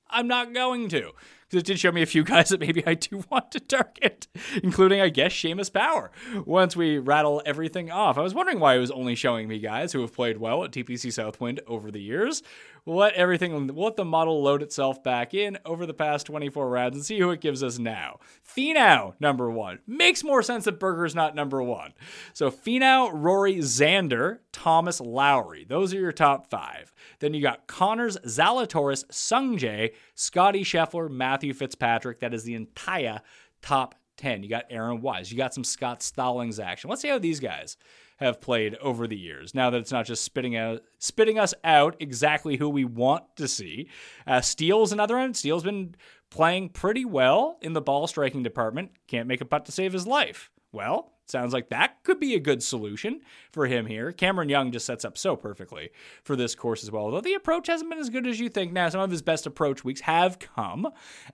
[0.08, 1.12] I'm not going to
[1.50, 4.28] because it did show me a few guys that maybe I do want to target,
[4.62, 6.10] including, I guess, Seamus Power.
[6.46, 9.92] Once we rattle everything off, I was wondering why it was only showing me guys
[9.92, 12.42] who have played well at TPC Southwind over the years.
[12.86, 17.04] Let everything, let the model load itself back in over the past 24 rounds and
[17.04, 18.18] see who it gives us now.
[18.56, 19.80] Finau, number one.
[19.86, 21.92] Makes more sense that Berger's not number one.
[22.32, 25.64] So Finau, Rory, Xander, Thomas, Lowry.
[25.64, 26.92] Those are your top five.
[27.20, 32.20] Then you got Conners, Zalatoris, Sungjae, Scotty Scheffler, Matthew Fitzpatrick.
[32.20, 33.20] That is the entire
[33.62, 34.42] top 10.
[34.42, 35.30] You got Aaron Wise.
[35.30, 36.90] You got some Scott Stallings action.
[36.90, 37.76] Let's see how these guys
[38.20, 39.54] have played over the years.
[39.54, 43.48] Now that it's not just spitting out spitting us out exactly who we want to
[43.48, 43.88] see.
[44.26, 45.34] Uh, Steele's another one.
[45.34, 45.94] Steele's been
[46.30, 48.92] playing pretty well in the ball striking department.
[49.08, 50.50] Can't make a putt to save his life.
[50.70, 53.20] Well, sounds like that could be a good solution
[53.52, 54.12] for him here.
[54.12, 55.90] Cameron Young just sets up so perfectly
[56.22, 57.04] for this course as well.
[57.04, 58.72] Although the approach hasn't been as good as you think.
[58.72, 60.88] Now, some of his best approach weeks have come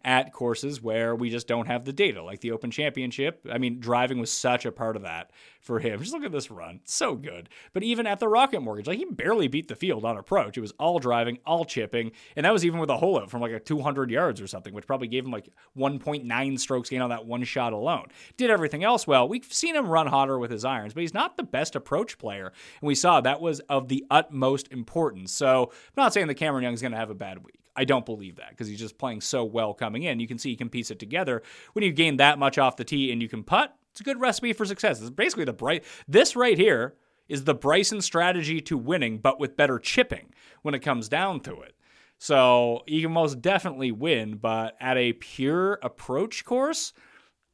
[0.05, 3.47] at courses where we just don't have the data, like the Open Championship.
[3.51, 5.31] I mean, driving was such a part of that
[5.67, 5.99] for him.
[6.07, 6.81] Just look at this run.
[6.85, 7.49] So good.
[7.73, 10.57] But even at the Rocket Mortgage, like he barely beat the field on approach.
[10.57, 12.13] It was all driving, all chipping.
[12.37, 14.73] And that was even with a hole out from like a 200 yards or something,
[14.73, 18.07] which probably gave him like 1.9 strokes gain on that one shot alone.
[18.37, 19.29] Did everything else well.
[19.29, 22.53] We've seen him run hotter with his irons, but he's not the best approach player.
[22.81, 25.33] And we saw that was of the utmost importance.
[25.33, 27.61] So I'm not saying that Cameron Young's going to have a bad week.
[27.77, 30.19] I don't believe that because he's just playing so well coming in.
[30.19, 31.43] You can see he can piece it together.
[31.75, 34.21] When you gain that much off the tee and you can putt, it's a good
[34.21, 35.01] recipe for success.
[35.01, 35.85] It's basically the bright.
[36.09, 36.95] This right here
[37.29, 41.61] is the Bryson strategy to winning, but with better chipping when it comes down to
[41.61, 41.75] it.
[42.19, 46.93] So you can most definitely win, but at a pure approach course,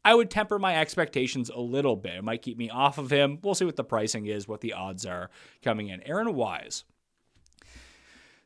[0.05, 2.17] I would temper my expectations a little bit.
[2.17, 3.39] It might keep me off of him.
[3.43, 5.31] We'll see what the pricing is, what the odds are
[5.63, 6.03] coming in.
[6.03, 6.85] Aaron Wise.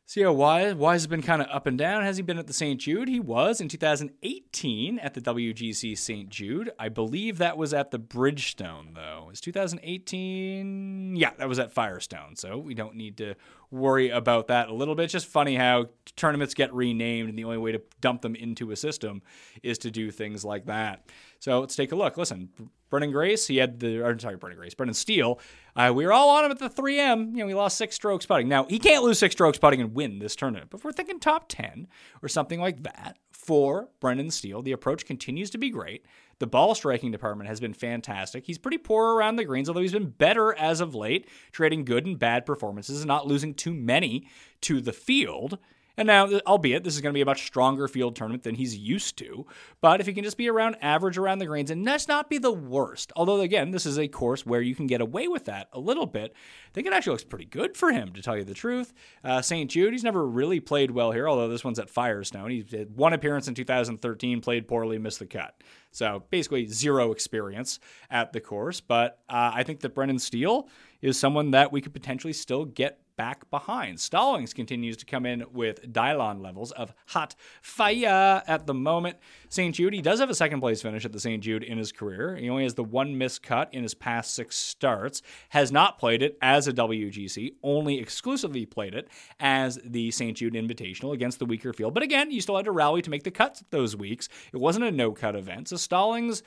[0.09, 2.01] See how Wise, Wise has been kind of up and down.
[2.03, 2.79] Has he been at the St.
[2.79, 3.09] Jude?
[3.09, 6.29] He was in 2018 at the WGC St.
[6.29, 6.71] Jude.
[6.79, 9.25] I believe that was at the Bridgestone, though.
[9.27, 11.17] Was 2018?
[11.17, 12.37] Yeah, that was at Firestone.
[12.37, 13.35] So we don't need to
[13.69, 15.03] worry about that a little bit.
[15.03, 18.71] It's just funny how tournaments get renamed, and the only way to dump them into
[18.71, 19.21] a system
[19.61, 21.03] is to do things like that.
[21.39, 22.17] So let's take a look.
[22.17, 22.49] Listen,
[22.89, 25.39] Brendan Grace, he had the, or sorry, Brendan Grace, Brendan Steele.
[25.75, 27.31] Uh, we were all on him at the 3M.
[27.31, 28.47] You know, he lost six strokes putting.
[28.47, 31.19] Now, he can't lose six strokes putting and win this tournament, but if we're thinking
[31.19, 31.87] top 10
[32.21, 36.05] or something like that for Brendan Steele, the approach continues to be great.
[36.39, 38.45] The ball striking department has been fantastic.
[38.45, 42.05] He's pretty poor around the greens, although he's been better as of late, trading good
[42.05, 44.27] and bad performances and not losing too many
[44.61, 45.57] to the field.
[45.97, 48.77] And now, albeit this is going to be a much stronger field tournament than he's
[48.77, 49.47] used to,
[49.81, 52.37] but if he can just be around average around the greens and that's not be
[52.37, 53.11] the worst.
[53.15, 56.05] Although again, this is a course where you can get away with that a little
[56.05, 56.33] bit.
[56.33, 58.93] I think it actually looks pretty good for him, to tell you the truth.
[59.23, 59.71] Uh, St.
[59.71, 62.51] Jude, he's never really played well here, although this one's at Firestone.
[62.51, 65.63] He had one appearance in 2013, played poorly, missed the cut.
[65.91, 67.79] So basically zero experience
[68.11, 68.81] at the course.
[68.81, 70.69] But uh, I think that Brendan Steele
[71.01, 73.99] is someone that we could potentially still get back behind.
[73.99, 79.17] Stallings continues to come in with Dylon levels of hot fire at the moment.
[79.49, 79.75] St.
[79.75, 81.43] Jude, he does have a second place finish at the St.
[81.43, 82.35] Jude in his career.
[82.37, 86.21] He only has the one missed cut in his past six starts, has not played
[86.21, 89.09] it as a WGC, only exclusively played it
[89.39, 90.37] as the St.
[90.37, 91.93] Jude Invitational against the weaker field.
[91.93, 94.29] But again, you still had to rally to make the cuts those weeks.
[94.53, 95.69] It wasn't a no cut event.
[95.69, 96.43] So Stallings,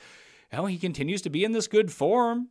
[0.53, 2.47] well, he continues to be in this good form.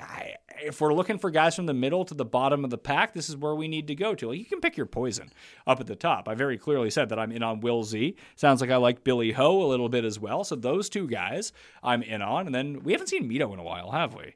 [0.00, 3.12] I, if we're looking for guys from the middle to the bottom of the pack,
[3.12, 4.32] this is where we need to go to.
[4.32, 5.30] You can pick your poison
[5.66, 6.28] up at the top.
[6.28, 8.16] I very clearly said that I'm in on Will Z.
[8.36, 10.42] Sounds like I like Billy Ho a little bit as well.
[10.44, 12.46] So those two guys I'm in on.
[12.46, 14.34] And then we haven't seen Mito in a while, have we?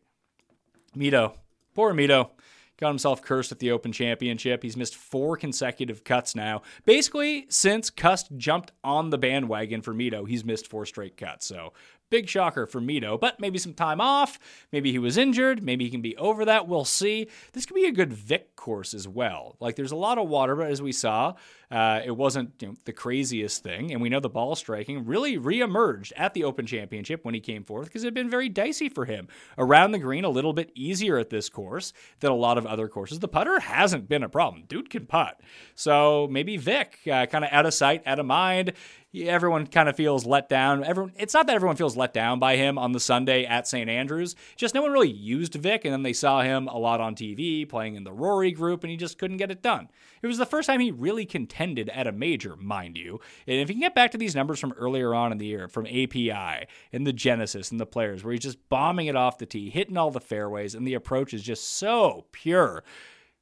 [0.96, 1.34] Mito.
[1.74, 2.30] Poor Mito.
[2.78, 4.62] Got himself cursed at the Open Championship.
[4.62, 6.62] He's missed four consecutive cuts now.
[6.84, 11.44] Basically, since Cust jumped on the bandwagon for Mito, he's missed four straight cuts.
[11.44, 11.72] So
[12.10, 14.38] Big shocker for Mito, but maybe some time off.
[14.72, 15.62] Maybe he was injured.
[15.62, 16.66] Maybe he can be over that.
[16.68, 17.28] We'll see.
[17.52, 19.56] This could be a good Vic course as well.
[19.60, 21.34] Like there's a lot of water, but as we saw,
[21.70, 23.92] uh, it wasn't you know, the craziest thing.
[23.92, 27.64] And we know the ball striking really reemerged at the Open Championship when he came
[27.64, 29.28] forth because it had been very dicey for him.
[29.58, 32.88] Around the green, a little bit easier at this course than a lot of other
[32.88, 33.18] courses.
[33.18, 34.64] The putter hasn't been a problem.
[34.66, 35.40] Dude can putt.
[35.74, 38.72] So maybe Vic, uh, kind of out of sight, out of mind
[39.14, 40.84] everyone kind of feels let down.
[40.84, 43.88] Everyone, it's not that everyone feels let down by him on the Sunday at St.
[43.88, 44.36] Andrews.
[44.56, 47.68] Just no one really used Vic, and then they saw him a lot on TV
[47.68, 49.88] playing in the Rory group, and he just couldn't get it done.
[50.22, 53.20] It was the first time he really contended at a major, mind you.
[53.46, 55.68] And if you can get back to these numbers from earlier on in the year,
[55.68, 59.46] from API and the Genesis and the players, where he's just bombing it off the
[59.46, 62.84] tee, hitting all the fairways, and the approach is just so pure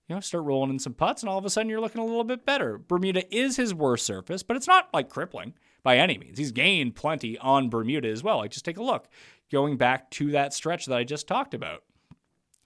[0.09, 2.05] you know, start rolling in some putts, and all of a sudden you're looking a
[2.05, 2.79] little bit better.
[2.79, 6.39] Bermuda is his worst surface, but it's not like crippling by any means.
[6.39, 8.39] He's gained plenty on Bermuda as well.
[8.39, 9.09] Like, just take a look.
[9.51, 11.83] Going back to that stretch that I just talked about,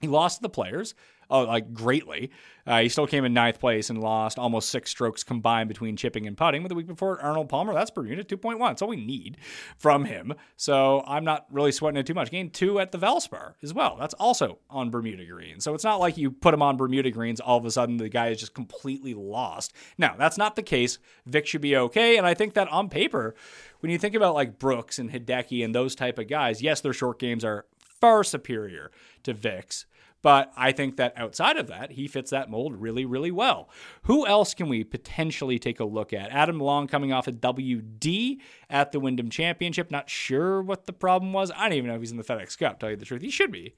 [0.01, 0.95] he lost the players,
[1.31, 2.31] oh, like greatly.
[2.67, 6.27] Uh, he still came in ninth place and lost almost six strokes combined between chipping
[6.27, 6.63] and putting.
[6.63, 8.59] But the week before, Arnold Palmer, that's Bermuda 2.1.
[8.59, 9.39] That's all we need
[9.77, 10.35] from him.
[10.57, 12.31] So I'm not really sweating it too much.
[12.31, 13.97] Gained two at the Valspar as well.
[13.99, 15.61] That's also on Bermuda Green.
[15.61, 18.09] So it's not like you put him on Bermuda Greens, all of a sudden the
[18.09, 19.73] guy is just completely lost.
[19.99, 20.99] Now, that's not the case.
[21.27, 22.17] Vic should be okay.
[22.17, 23.35] And I think that on paper,
[23.81, 26.93] when you think about like Brooks and Hideki and those type of guys, yes, their
[26.93, 27.67] short games are
[28.01, 28.91] far superior
[29.25, 29.87] to Vic's.
[30.23, 33.71] But I think that outside of that, he fits that mold really, really well.
[34.03, 36.31] Who else can we potentially take a look at?
[36.31, 38.39] Adam Long coming off a WD
[38.69, 39.91] at the Wyndham Championship.
[39.91, 41.51] Not sure what the problem was.
[41.57, 43.23] I don't even know if he's in the FedEx Cup, tell you the truth.
[43.23, 43.75] He should be.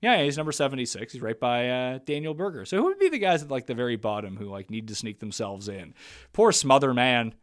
[0.00, 1.12] Yeah, he's number 76.
[1.12, 2.64] He's right by uh, Daniel Berger.
[2.64, 4.96] So who would be the guys at like the very bottom who like need to
[4.96, 5.94] sneak themselves in?
[6.32, 7.34] Poor Smotherman.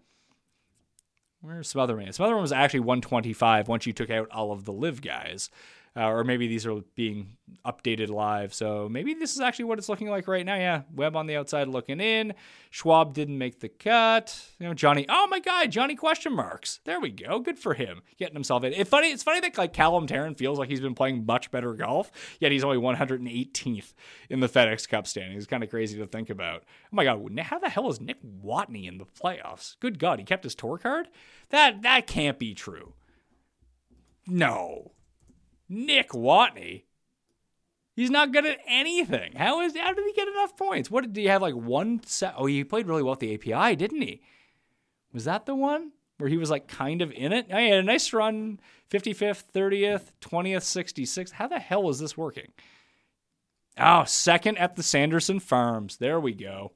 [1.42, 2.10] Where's Smotherman?
[2.10, 5.50] Smotherman was actually 125 once you took out all of the live guys
[6.00, 7.36] uh, or maybe these are being
[7.66, 8.54] updated live.
[8.54, 10.56] So maybe this is actually what it's looking like right now.
[10.56, 12.36] Yeah, Webb on the outside looking in.
[12.70, 14.50] Schwab didn't make the cut.
[14.60, 15.06] You know, Johnny.
[15.10, 16.80] Oh my God, Johnny question marks.
[16.86, 17.40] There we go.
[17.40, 18.72] Good for him getting himself in.
[18.72, 19.08] It's funny.
[19.10, 22.54] It's funny that like Callum Tarren feels like he's been playing much better golf, yet
[22.54, 23.94] he's only 118th
[24.30, 25.44] in the FedEx Cup standings.
[25.44, 26.64] It's kind of crazy to think about.
[26.86, 29.76] Oh my God, how the hell is Nick Watney in the playoffs?
[29.82, 31.10] Good God, he kept his tour card.
[31.50, 32.94] That that can't be true.
[34.26, 34.92] No.
[35.70, 36.84] Nick Watney.
[37.96, 39.34] He's not good at anything.
[39.36, 40.90] How is how did he get enough points?
[40.90, 42.34] What did he have like one set?
[42.38, 44.22] Oh, he played really well at the API, didn't he?
[45.14, 47.48] Was that the one where he was like kind of in it?
[47.52, 48.60] Oh, I had a nice run,
[48.90, 51.34] 55th, 30th, 20th, 66th.
[51.34, 52.52] How the hell is this working?
[53.78, 55.98] Oh, second at the Sanderson Farms.
[55.98, 56.72] There we go.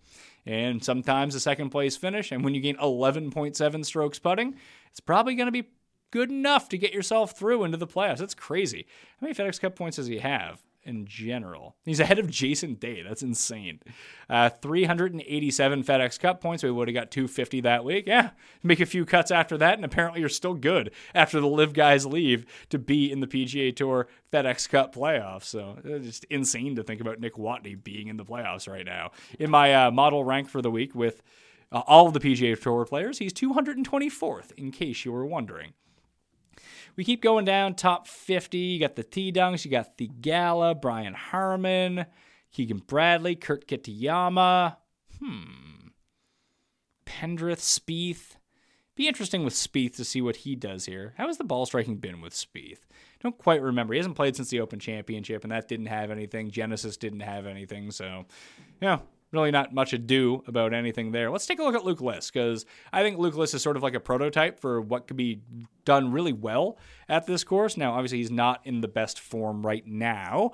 [0.45, 2.31] And sometimes a second place finish.
[2.31, 4.55] And when you gain 11.7 strokes putting,
[4.89, 5.69] it's probably going to be
[6.13, 8.19] good enough to get yourself through into the playoffs.
[8.19, 8.85] That's crazy.
[9.19, 11.75] How many FedEx Cup points does he have in general?
[11.85, 13.01] He's ahead of Jason Day.
[13.01, 13.79] That's insane.
[14.29, 16.61] Uh, 387 FedEx Cup points.
[16.61, 18.03] We would have got 250 that week.
[18.05, 18.29] Yeah,
[18.61, 22.05] make a few cuts after that, and apparently you're still good after the live guys
[22.05, 25.45] leave to be in the PGA Tour FedEx Cup playoffs.
[25.45, 29.13] So it's just insane to think about Nick Watney being in the playoffs right now.
[29.39, 31.23] In my uh, model rank for the week with
[31.71, 35.73] uh, all of the PGA Tour players, he's 224th, in case you were wondering.
[36.95, 38.57] We keep going down top 50.
[38.57, 42.05] You got the T Dunks, you got the Gala, Brian Harman,
[42.51, 44.77] Keegan Bradley, Kurt Kitayama.
[45.19, 45.89] Hmm.
[47.05, 48.35] Pendrith, Spieth.
[48.95, 51.13] Be interesting with Spieth to see what he does here.
[51.17, 52.81] How has the ball striking been with Spieth?
[53.21, 53.93] Don't quite remember.
[53.93, 56.51] He hasn't played since the Open Championship, and that didn't have anything.
[56.51, 58.25] Genesis didn't have anything, so
[58.81, 58.99] yeah,
[59.33, 61.29] really not much ado about anything there.
[61.29, 63.83] Let's take a look at Luke List because I think Luke List is sort of
[63.83, 65.41] like a prototype for what could be
[65.85, 66.77] done really well
[67.09, 67.75] at this course.
[67.75, 70.51] Now, obviously, he's not in the best form right now.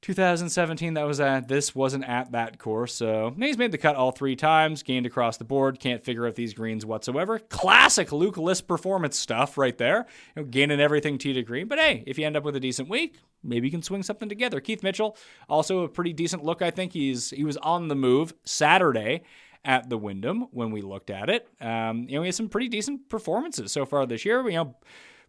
[0.00, 4.12] 2017, that was at this wasn't at that course, so he's made the cut all
[4.12, 7.40] three times, gained across the board, can't figure out these greens whatsoever.
[7.40, 11.66] Classic Luke List performance stuff right there, you know, gaining everything tee to green.
[11.66, 14.28] But hey, if you end up with a decent week, maybe you can swing something
[14.28, 14.60] together.
[14.60, 15.16] Keith Mitchell,
[15.48, 16.62] also a pretty decent look.
[16.62, 19.22] I think he's he was on the move Saturday
[19.64, 21.48] at the Wyndham when we looked at it.
[21.60, 24.48] Um, you know, he has some pretty decent performances so far this year.
[24.48, 24.76] You know.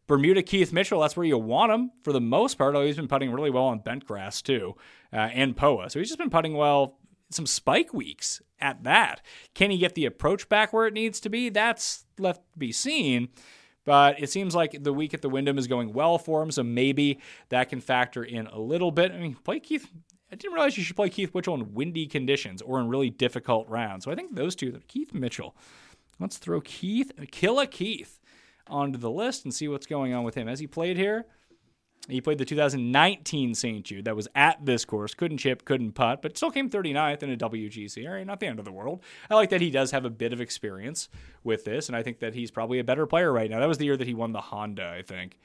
[0.08, 2.74] Bermuda Keith Mitchell, that's where you want him for the most part.
[2.74, 4.76] Although he's been putting really well on bent grass too,
[5.14, 5.92] uh, and POA.
[5.92, 6.98] So he's just been putting well
[7.30, 9.22] some spike weeks at that.
[9.54, 11.50] Can he get the approach back where it needs to be?
[11.50, 13.30] That's left to be seen.
[13.90, 16.62] But it seems like the week at the Wyndham is going well for him, so
[16.62, 17.18] maybe
[17.50, 19.12] that can factor in a little bit.
[19.12, 19.90] I mean, play Keith.
[20.32, 23.68] I didn't realize you should play Keith Mitchell in windy conditions or in really difficult
[23.68, 24.06] rounds.
[24.06, 25.56] So I think those two, Keith Mitchell.
[26.20, 28.20] Let's throw Keith, Killa Keith
[28.68, 30.46] onto the list and see what's going on with him.
[30.46, 31.26] Has he played here?
[32.10, 33.86] He played the 2019 St.
[33.86, 35.14] Jude that was at this course.
[35.14, 38.08] Couldn't chip, couldn't putt, but still came 39th in a WGC.
[38.08, 39.02] All right, not the end of the world.
[39.30, 41.10] I like that he does have a bit of experience
[41.44, 43.60] with this, and I think that he's probably a better player right now.
[43.60, 45.38] That was the year that he won the Honda, I think.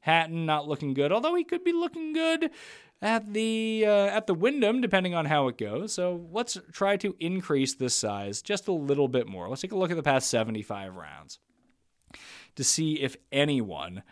[0.00, 2.50] Hatton not looking good, although he could be looking good
[3.02, 5.92] at the uh, at the Wyndham, depending on how it goes.
[5.92, 9.48] So let's try to increase this size just a little bit more.
[9.48, 11.38] Let's take a look at the past 75 rounds
[12.56, 14.02] to see if anyone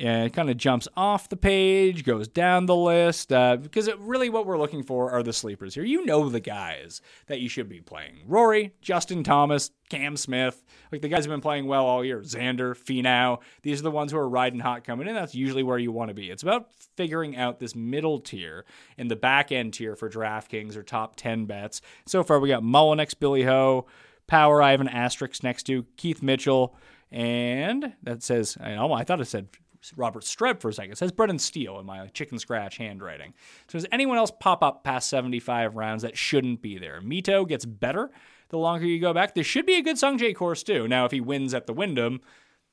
[0.00, 4.28] uh, kind of jumps off the page, goes down the list, uh, because it, really
[4.28, 5.84] what we're looking for are the sleepers here.
[5.84, 10.64] You know the guys that you should be playing: Rory, Justin Thomas, Cam Smith.
[10.92, 12.20] Like the guys have been playing well all year.
[12.20, 13.40] Xander, Finau.
[13.62, 15.14] These are the ones who are riding hot coming in.
[15.14, 16.30] That's usually where you want to be.
[16.30, 18.64] It's about figuring out this middle tier
[18.96, 21.80] and the back end tier for DraftKings or top ten bets.
[22.06, 23.86] So far, we got Mullinax, Billy Ho,
[24.26, 24.62] Power.
[24.62, 26.74] I have an asterisk next to Keith Mitchell.
[27.10, 29.48] And that says, I, know, I thought it said
[29.96, 30.92] Robert Streb for a second.
[30.92, 33.34] It says Brendan Steele in my chicken scratch handwriting.
[33.68, 37.00] So does anyone else pop up past 75 rounds that shouldn't be there?
[37.00, 38.10] Mito gets better
[38.48, 39.34] the longer you go back.
[39.34, 40.88] There should be a good Sungjae course too.
[40.88, 42.20] Now, if he wins at the Wyndham,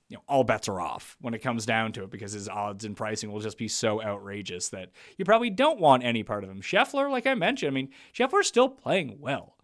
[0.07, 2.85] you know, all bets are off when it comes down to it because his odds
[2.85, 6.49] and pricing will just be so outrageous that you probably don't want any part of
[6.49, 6.61] him.
[6.61, 9.54] Scheffler, like I mentioned, I mean, Scheffler's still playing well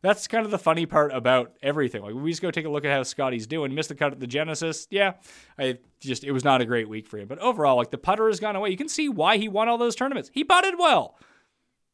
[0.00, 2.02] that's kind of the funny part about everything.
[2.02, 3.74] Like we just go take a look at how Scotty's doing.
[3.74, 4.86] Missed the cut at the Genesis.
[4.90, 5.14] Yeah,
[5.58, 7.28] I just it was not a great week for him.
[7.28, 8.70] But overall, like the putter has gone away.
[8.70, 10.30] You can see why he won all those tournaments.
[10.32, 11.16] He putted well.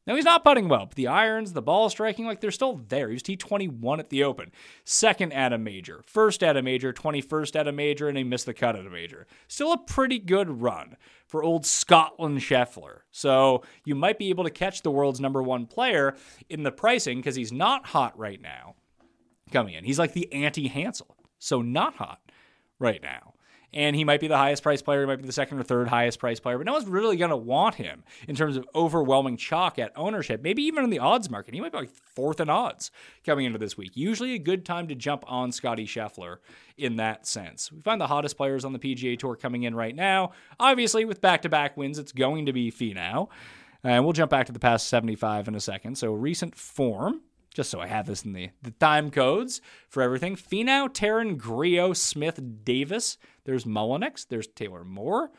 [0.06, 3.08] Now he's not putting well, but the irons, the ball striking, like they're still there.
[3.08, 4.52] He was T21 at the Open,
[4.84, 8.46] second at a major, first at a major, 21st at a major, and he missed
[8.46, 9.26] the cut at a major.
[9.48, 10.96] Still a pretty good run
[11.26, 13.00] for old Scotland Scheffler.
[13.10, 16.16] So you might be able to catch the world's number one player
[16.50, 18.74] in the pricing because he's not hot right now
[19.52, 19.84] coming in.
[19.84, 22.20] He's like the anti Hansel, so not hot
[22.78, 23.33] right now
[23.74, 25.88] and he might be the highest priced player, he might be the second or third
[25.88, 29.36] highest priced player, but no one's really going to want him in terms of overwhelming
[29.36, 30.40] chalk at ownership.
[30.42, 32.92] Maybe even in the odds market, he might be like fourth in odds
[33.26, 33.96] coming into this week.
[33.96, 36.36] Usually a good time to jump on Scotty Scheffler
[36.78, 37.72] in that sense.
[37.72, 40.30] We find the hottest players on the PGA Tour coming in right now.
[40.60, 43.28] Obviously, with back to back wins, it's going to be Finau.
[43.82, 45.98] And we'll jump back to the past 75 in a second.
[45.98, 47.20] So, recent form
[47.54, 50.36] just so I have this in the, the time codes for everything.
[50.36, 53.16] Finau, Tarren, Grillo, Smith, Davis.
[53.44, 54.26] There's Mullinax.
[54.28, 55.30] There's Taylor Moore.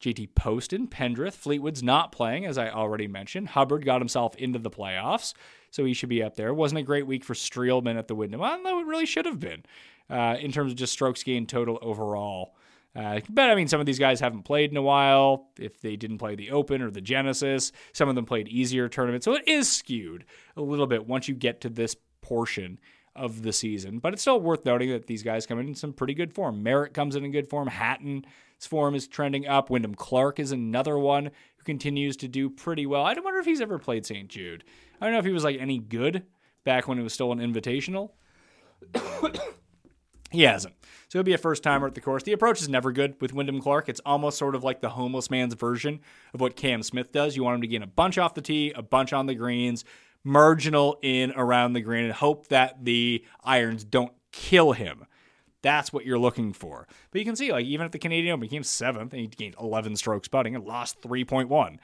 [0.00, 1.34] JT Poston, Pendrith.
[1.34, 3.48] Fleetwood's not playing, as I already mentioned.
[3.48, 5.34] Hubbard got himself into the playoffs,
[5.70, 6.54] so he should be up there.
[6.54, 9.64] Wasn't a great week for Streelman at the Wyndham, although it really should have been
[10.08, 12.54] uh, in terms of just strokes gained total overall.
[12.94, 15.48] Uh, but I mean, some of these guys haven't played in a while.
[15.58, 19.24] If they didn't play the Open or the Genesis, some of them played easier tournaments.
[19.24, 20.24] So it is skewed
[20.56, 22.78] a little bit once you get to this portion
[23.14, 23.98] of the season.
[23.98, 26.62] But it's still worth noting that these guys come in in some pretty good form.
[26.62, 27.68] Merritt comes in in good form.
[27.68, 28.24] Hatton's
[28.60, 29.70] form is trending up.
[29.70, 33.04] Wyndham Clark is another one who continues to do pretty well.
[33.04, 34.28] I don't wonder if he's ever played St.
[34.28, 34.64] Jude.
[35.00, 36.24] I don't know if he was like any good
[36.64, 38.10] back when it was still an invitational.
[40.30, 40.74] he hasn't.
[41.10, 42.22] So he'll be a first timer at the course.
[42.22, 43.88] The approach is never good with Wyndham Clark.
[43.88, 45.98] It's almost sort of like the homeless man's version
[46.32, 47.34] of what Cam Smith does.
[47.34, 49.84] You want him to gain a bunch off the tee, a bunch on the greens,
[50.22, 55.04] marginal in around the green, and hope that the irons don't kill him.
[55.62, 56.86] That's what you're looking for.
[57.10, 59.56] But you can see, like, even at the Canadian Open, he seventh and he gained
[59.60, 61.78] 11 strokes putting and lost 3.1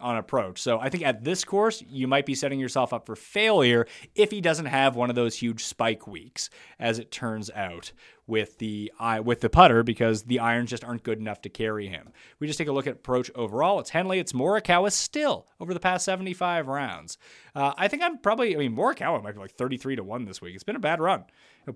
[0.00, 0.60] on approach.
[0.60, 4.30] So I think at this course, you might be setting yourself up for failure if
[4.30, 7.92] he doesn't have one of those huge spike weeks, as it turns out
[8.26, 8.92] with the
[9.24, 12.10] with the putter, because the irons just aren't good enough to carry him.
[12.38, 13.80] We just take a look at approach overall.
[13.80, 17.18] It's Henley, it's Morikawa still over the past 75 rounds.
[17.54, 20.40] Uh, I think I'm probably, I mean, Morikawa might be like 33 to 1 this
[20.40, 20.54] week.
[20.54, 21.24] It's been a bad run.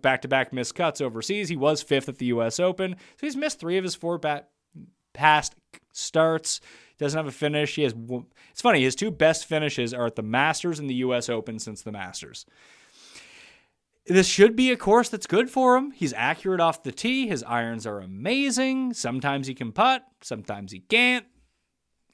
[0.03, 1.49] Back to back missed cuts overseas.
[1.49, 2.59] He was fifth at the U.S.
[2.59, 4.49] Open, so he's missed three of his four bat-
[5.13, 5.55] past
[5.93, 6.61] starts.
[6.99, 7.75] Doesn't have a finish.
[7.75, 7.95] He has.
[8.51, 8.83] It's funny.
[8.83, 11.29] His two best finishes are at the Masters and the U.S.
[11.29, 12.47] Open since the Masters.
[14.07, 15.91] This should be a course that's good for him.
[15.91, 17.27] He's accurate off the tee.
[17.27, 18.95] His irons are amazing.
[18.95, 21.27] Sometimes he can putt, sometimes he can't.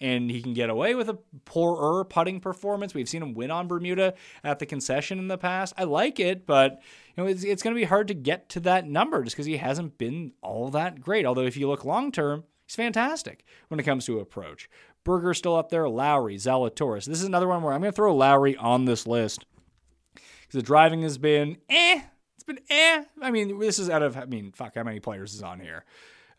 [0.00, 2.92] And he can get away with a poorer putting performance.
[2.92, 5.74] We've seen him win on Bermuda at the concession in the past.
[5.78, 6.80] I like it, but
[7.14, 9.46] you know it's, it's going to be hard to get to that number just because
[9.46, 11.24] he hasn't been all that great.
[11.24, 12.42] Although if you look long term,
[12.72, 14.68] he's fantastic when it comes to approach.
[15.04, 15.88] Berger's still up there.
[15.88, 17.06] Lowry, Zalatoris.
[17.06, 19.44] This is another one where I'm going to throw Lowry on this list
[20.14, 22.00] because the driving has been eh.
[22.34, 23.04] It's been eh.
[23.20, 25.84] I mean, this is out of, I mean, fuck, how many players is on here?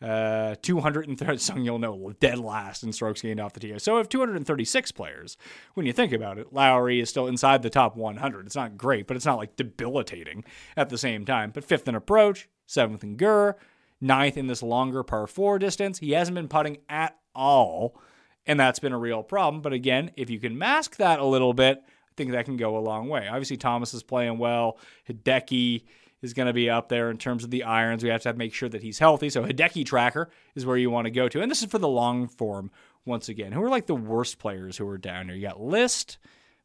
[0.02, 3.78] Uh, 230, some you'll know, dead last in strokes gained off the tee.
[3.78, 5.36] So if 236 players,
[5.74, 8.46] when you think about it, Lowry is still inside the top 100.
[8.46, 10.44] It's not great, but it's not like debilitating
[10.76, 11.52] at the same time.
[11.54, 13.56] But fifth in approach, seventh in Gur,
[14.04, 15.98] ninth in this longer par four distance.
[15.98, 17.98] He hasn't been putting at all,
[18.46, 19.62] and that's been a real problem.
[19.62, 22.76] But again, if you can mask that a little bit, I think that can go
[22.76, 23.26] a long way.
[23.26, 24.78] Obviously, Thomas is playing well.
[25.08, 25.82] Hideki
[26.22, 28.02] is going to be up there in terms of the irons.
[28.02, 29.30] We have to, make sure that he's healthy.
[29.30, 31.40] So Hideki tracker is where you want to go to.
[31.42, 32.70] And this is for the long form
[33.04, 33.52] once again.
[33.52, 35.36] Who are like the worst players who are down here?
[35.36, 36.18] You got List.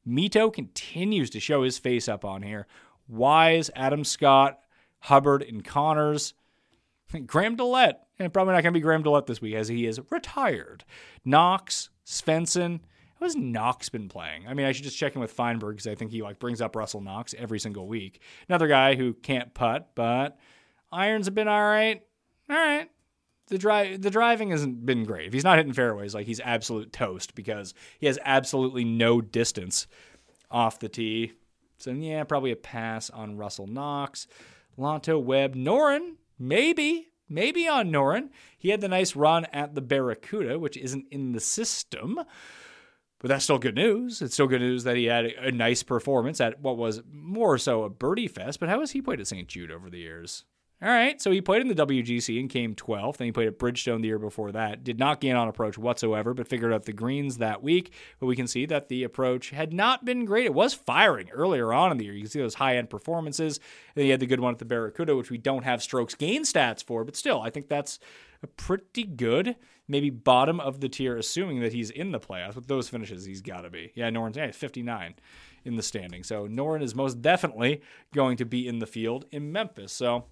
[0.08, 2.68] Mito continues to show his face up on here.
[3.08, 4.60] Wise, Adam Scott,
[5.00, 6.34] Hubbard, and Conners.
[7.26, 7.96] Graham DeLaet.
[8.18, 10.84] And probably not going to be Graham DeLaet this week as he is retired.
[11.24, 12.82] Knox, Svensson,
[13.20, 14.48] how has Knox been playing?
[14.48, 16.62] I mean, I should just check in with Feinberg because I think he like brings
[16.62, 18.22] up Russell Knox every single week.
[18.48, 20.38] Another guy who can't putt, but
[20.92, 22.02] irons have been all right.
[22.50, 22.90] All right.
[23.48, 25.28] The drive the driving hasn't been great.
[25.28, 29.88] If he's not hitting fairways, like he's absolute toast because he has absolutely no distance
[30.52, 31.34] off the tee.
[31.78, 34.28] So yeah, probably a pass on Russell Knox.
[34.78, 38.30] Lanto Webb, Noren, maybe, maybe on Noren.
[38.58, 42.20] He had the nice run at the Barracuda, which isn't in the system.
[43.20, 44.22] But that's still good news.
[44.22, 47.84] It's still good news that he had a nice performance at what was more so
[47.84, 48.60] a birdie fest.
[48.60, 49.48] But how has he played at St.
[49.48, 50.46] Jude over the years?
[50.82, 53.18] All right, so he played in the WGC and came 12th.
[53.18, 54.82] Then he played at Bridgestone the year before that.
[54.82, 57.92] Did not gain on approach whatsoever, but figured out the greens that week.
[58.18, 60.46] But we can see that the approach had not been great.
[60.46, 62.14] It was firing earlier on in the year.
[62.14, 63.60] You can see those high end performances.
[63.94, 66.44] And he had the good one at the Barracuda, which we don't have strokes gain
[66.44, 68.00] stats for, but still, I think that's
[68.42, 69.58] a pretty good,
[69.90, 72.56] maybe bottom of the tier, assuming that he's in the playoffs.
[72.56, 73.92] With those finishes, he's got to be.
[73.96, 75.16] Yeah, Noren's yeah, 59
[75.66, 76.24] in the standing.
[76.24, 77.82] So Noren is most definitely
[78.14, 79.92] going to be in the field in Memphis.
[79.92, 80.24] So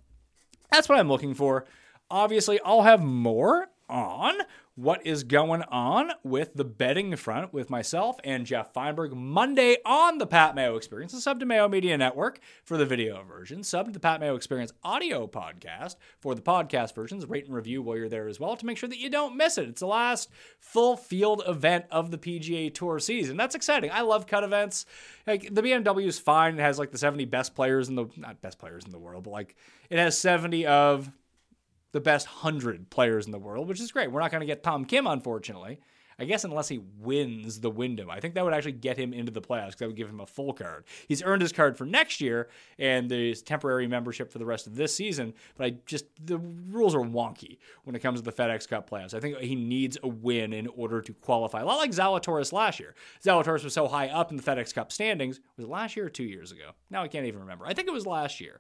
[0.72, 1.66] that's what I'm looking for.
[2.10, 4.34] Obviously, I'll have more on
[4.78, 10.20] what is going on with the betting front with myself and Jeff Feinberg Monday on
[10.20, 13.88] the Pat Mayo Experience, a sub to Mayo Media Network for the video version, sub
[13.88, 17.26] to the Pat Mayo Experience audio podcast for the podcast versions.
[17.26, 19.58] Rate and review while you're there as well to make sure that you don't miss
[19.58, 19.68] it.
[19.68, 20.30] It's the last
[20.60, 23.36] full field event of the PGA Tour season.
[23.36, 23.90] That's exciting.
[23.92, 24.86] I love cut events.
[25.26, 26.60] Like the BMW is fine.
[26.60, 29.24] It has like the 70 best players in the not best players in the world,
[29.24, 29.56] but like
[29.90, 31.12] it has 70 of
[31.92, 34.12] the best 100 players in the world, which is great.
[34.12, 35.80] We're not going to get Tom Kim, unfortunately.
[36.20, 38.10] I guess unless he wins the Wyndham.
[38.10, 40.20] I think that would actually get him into the playoffs because that would give him
[40.20, 40.86] a full card.
[41.08, 44.76] He's earned his card for next year and there's temporary membership for the rest of
[44.76, 48.68] this season, but I just, the rules are wonky when it comes to the FedEx
[48.68, 49.14] Cup playoffs.
[49.14, 51.62] I think he needs a win in order to qualify.
[51.62, 52.96] A lot like Zalatoris last year.
[53.24, 55.40] Zalatoris was so high up in the FedEx Cup standings.
[55.56, 56.72] Was it last year or two years ago?
[56.90, 57.68] Now I can't even remember.
[57.68, 58.60] I think it was last year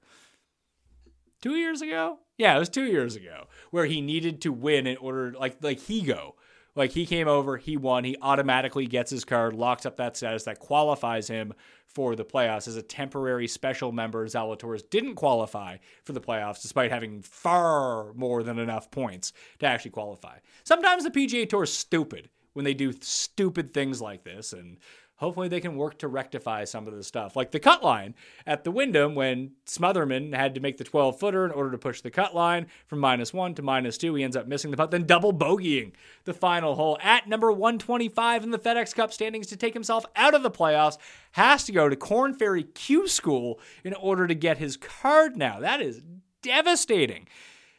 [1.41, 2.19] two years ago.
[2.37, 5.79] Yeah, it was two years ago where he needed to win in order, like like
[5.79, 6.33] Higo,
[6.75, 10.43] like he came over, he won, he automatically gets his card, locks up that status
[10.43, 11.53] that qualifies him
[11.87, 14.25] for the playoffs as a temporary special member.
[14.27, 19.91] Zalatoris didn't qualify for the playoffs despite having far more than enough points to actually
[19.91, 20.37] qualify.
[20.63, 24.77] Sometimes the PGA Tour is stupid when they do stupid things like this, and
[25.17, 27.35] hopefully they can work to rectify some of the stuff.
[27.35, 28.15] Like the cut line
[28.45, 32.01] at the Wyndham when Smotherman had to make the 12 footer in order to push
[32.01, 34.15] the cut line from minus one to minus two.
[34.15, 35.91] He ends up missing the putt, then double bogeying
[36.23, 40.33] the final hole at number 125 in the FedEx Cup standings to take himself out
[40.33, 40.97] of the playoffs.
[41.33, 45.59] Has to go to Korn Ferry Q School in order to get his card now.
[45.59, 46.01] That is
[46.41, 47.27] devastating.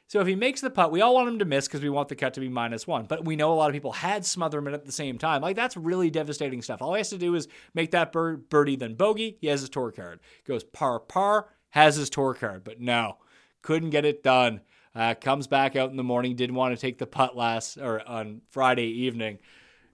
[0.08, 2.08] So if he makes the putt, we all want him to miss because we want
[2.08, 3.04] the cut to be minus one.
[3.04, 5.42] But we know a lot of people had Smotherman at the same time.
[5.42, 6.80] Like that's really devastating stuff.
[6.80, 9.36] All he has to do is make that bird, birdie, then bogey.
[9.40, 10.20] He has his tour card.
[10.46, 12.64] Goes par par, has his tour card.
[12.64, 13.18] But no,
[13.60, 14.62] couldn't get it done.
[14.94, 16.34] Uh, comes back out in the morning.
[16.34, 19.38] Didn't want to take the putt last or on Friday evening.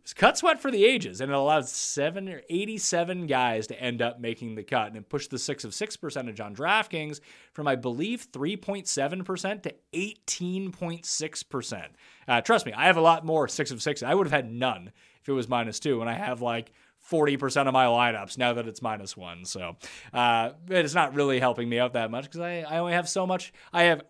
[0.04, 4.02] It's cut sweat for the ages, and it allowed seven or 87 guys to end
[4.02, 7.20] up making the cut, and it pushed the six of six percentage on DraftKings
[7.54, 11.84] from I believe 3.7% to 18.6%.
[12.28, 14.02] Uh, trust me, I have a lot more six of six.
[14.02, 14.92] I would have had none
[15.22, 16.74] if it was minus two, and I have like
[17.10, 19.44] 40% of my lineups now that it's minus one.
[19.44, 19.76] So
[20.12, 23.26] uh, it's not really helping me out that much because I, I only have so
[23.26, 23.52] much.
[23.72, 24.02] I have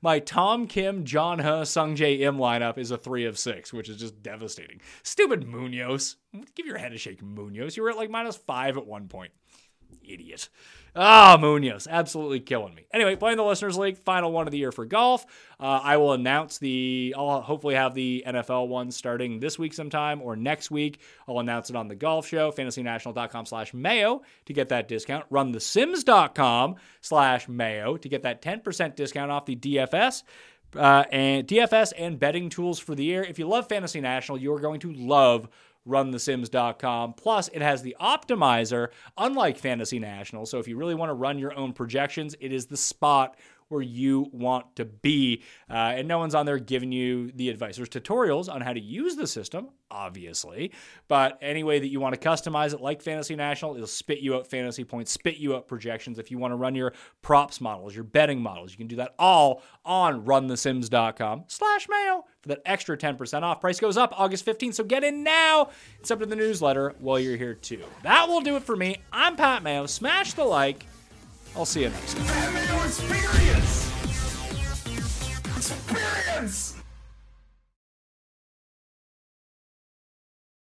[0.00, 3.98] my Tom Kim, John Huh, Sungjae Im lineup is a three of six, which is
[3.98, 4.80] just devastating.
[5.02, 6.16] Stupid Munoz.
[6.54, 7.76] Give your head a shake, Munoz.
[7.76, 9.32] You were at like minus five at one point.
[10.02, 10.48] Idiot.
[10.94, 12.84] Ah, Munoz, absolutely killing me.
[12.92, 15.24] Anyway, playing the Listeners League, final one of the year for golf.
[15.58, 20.20] Uh, I will announce the, I'll hopefully have the NFL one starting this week sometime
[20.20, 21.00] or next week.
[21.26, 25.24] I'll announce it on the golf show, fantasynational.com slash mayo to get that discount.
[25.30, 30.24] Runthesims.com slash mayo to get that 10% discount off the DFS.
[30.76, 33.22] Uh, and DFS and betting tools for the year.
[33.22, 35.48] If you love Fantasy National, you're going to love
[35.88, 37.14] runthesims.com.
[37.14, 40.46] Plus, it has the optimizer, unlike Fantasy National.
[40.46, 43.36] So, if you really want to run your own projections, it is the spot
[43.72, 45.42] where you want to be.
[45.68, 47.76] Uh, and no one's on there giving you the advice.
[47.76, 50.72] There's tutorials on how to use the system, obviously,
[51.08, 54.36] but any way that you want to customize it, like Fantasy National, it'll spit you
[54.36, 56.18] out fantasy points, spit you out projections.
[56.18, 56.92] If you want to run your
[57.22, 62.48] props models, your betting models, you can do that all on runthesims.com slash mail for
[62.48, 63.60] that extra 10% off.
[63.60, 65.70] Price goes up August 15th, so get in now.
[66.00, 67.82] It's up to the newsletter while you're here too.
[68.02, 68.98] That will do it for me.
[69.12, 69.86] I'm Pat Mayo.
[69.86, 70.86] Smash the like.
[71.54, 72.26] I'll see you next time.
[72.26, 73.88] Pat Experience!
[75.56, 76.82] Experience!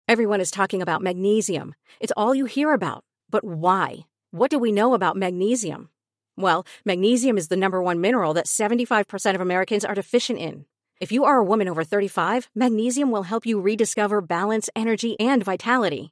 [0.07, 1.73] Everyone is talking about magnesium.
[1.99, 3.05] It's all you hear about.
[3.29, 4.07] But why?
[4.31, 5.89] What do we know about magnesium?
[6.35, 10.65] Well, magnesium is the number one mineral that 75% of Americans are deficient in.
[10.99, 15.43] If you are a woman over 35, magnesium will help you rediscover balance, energy, and
[15.43, 16.11] vitality.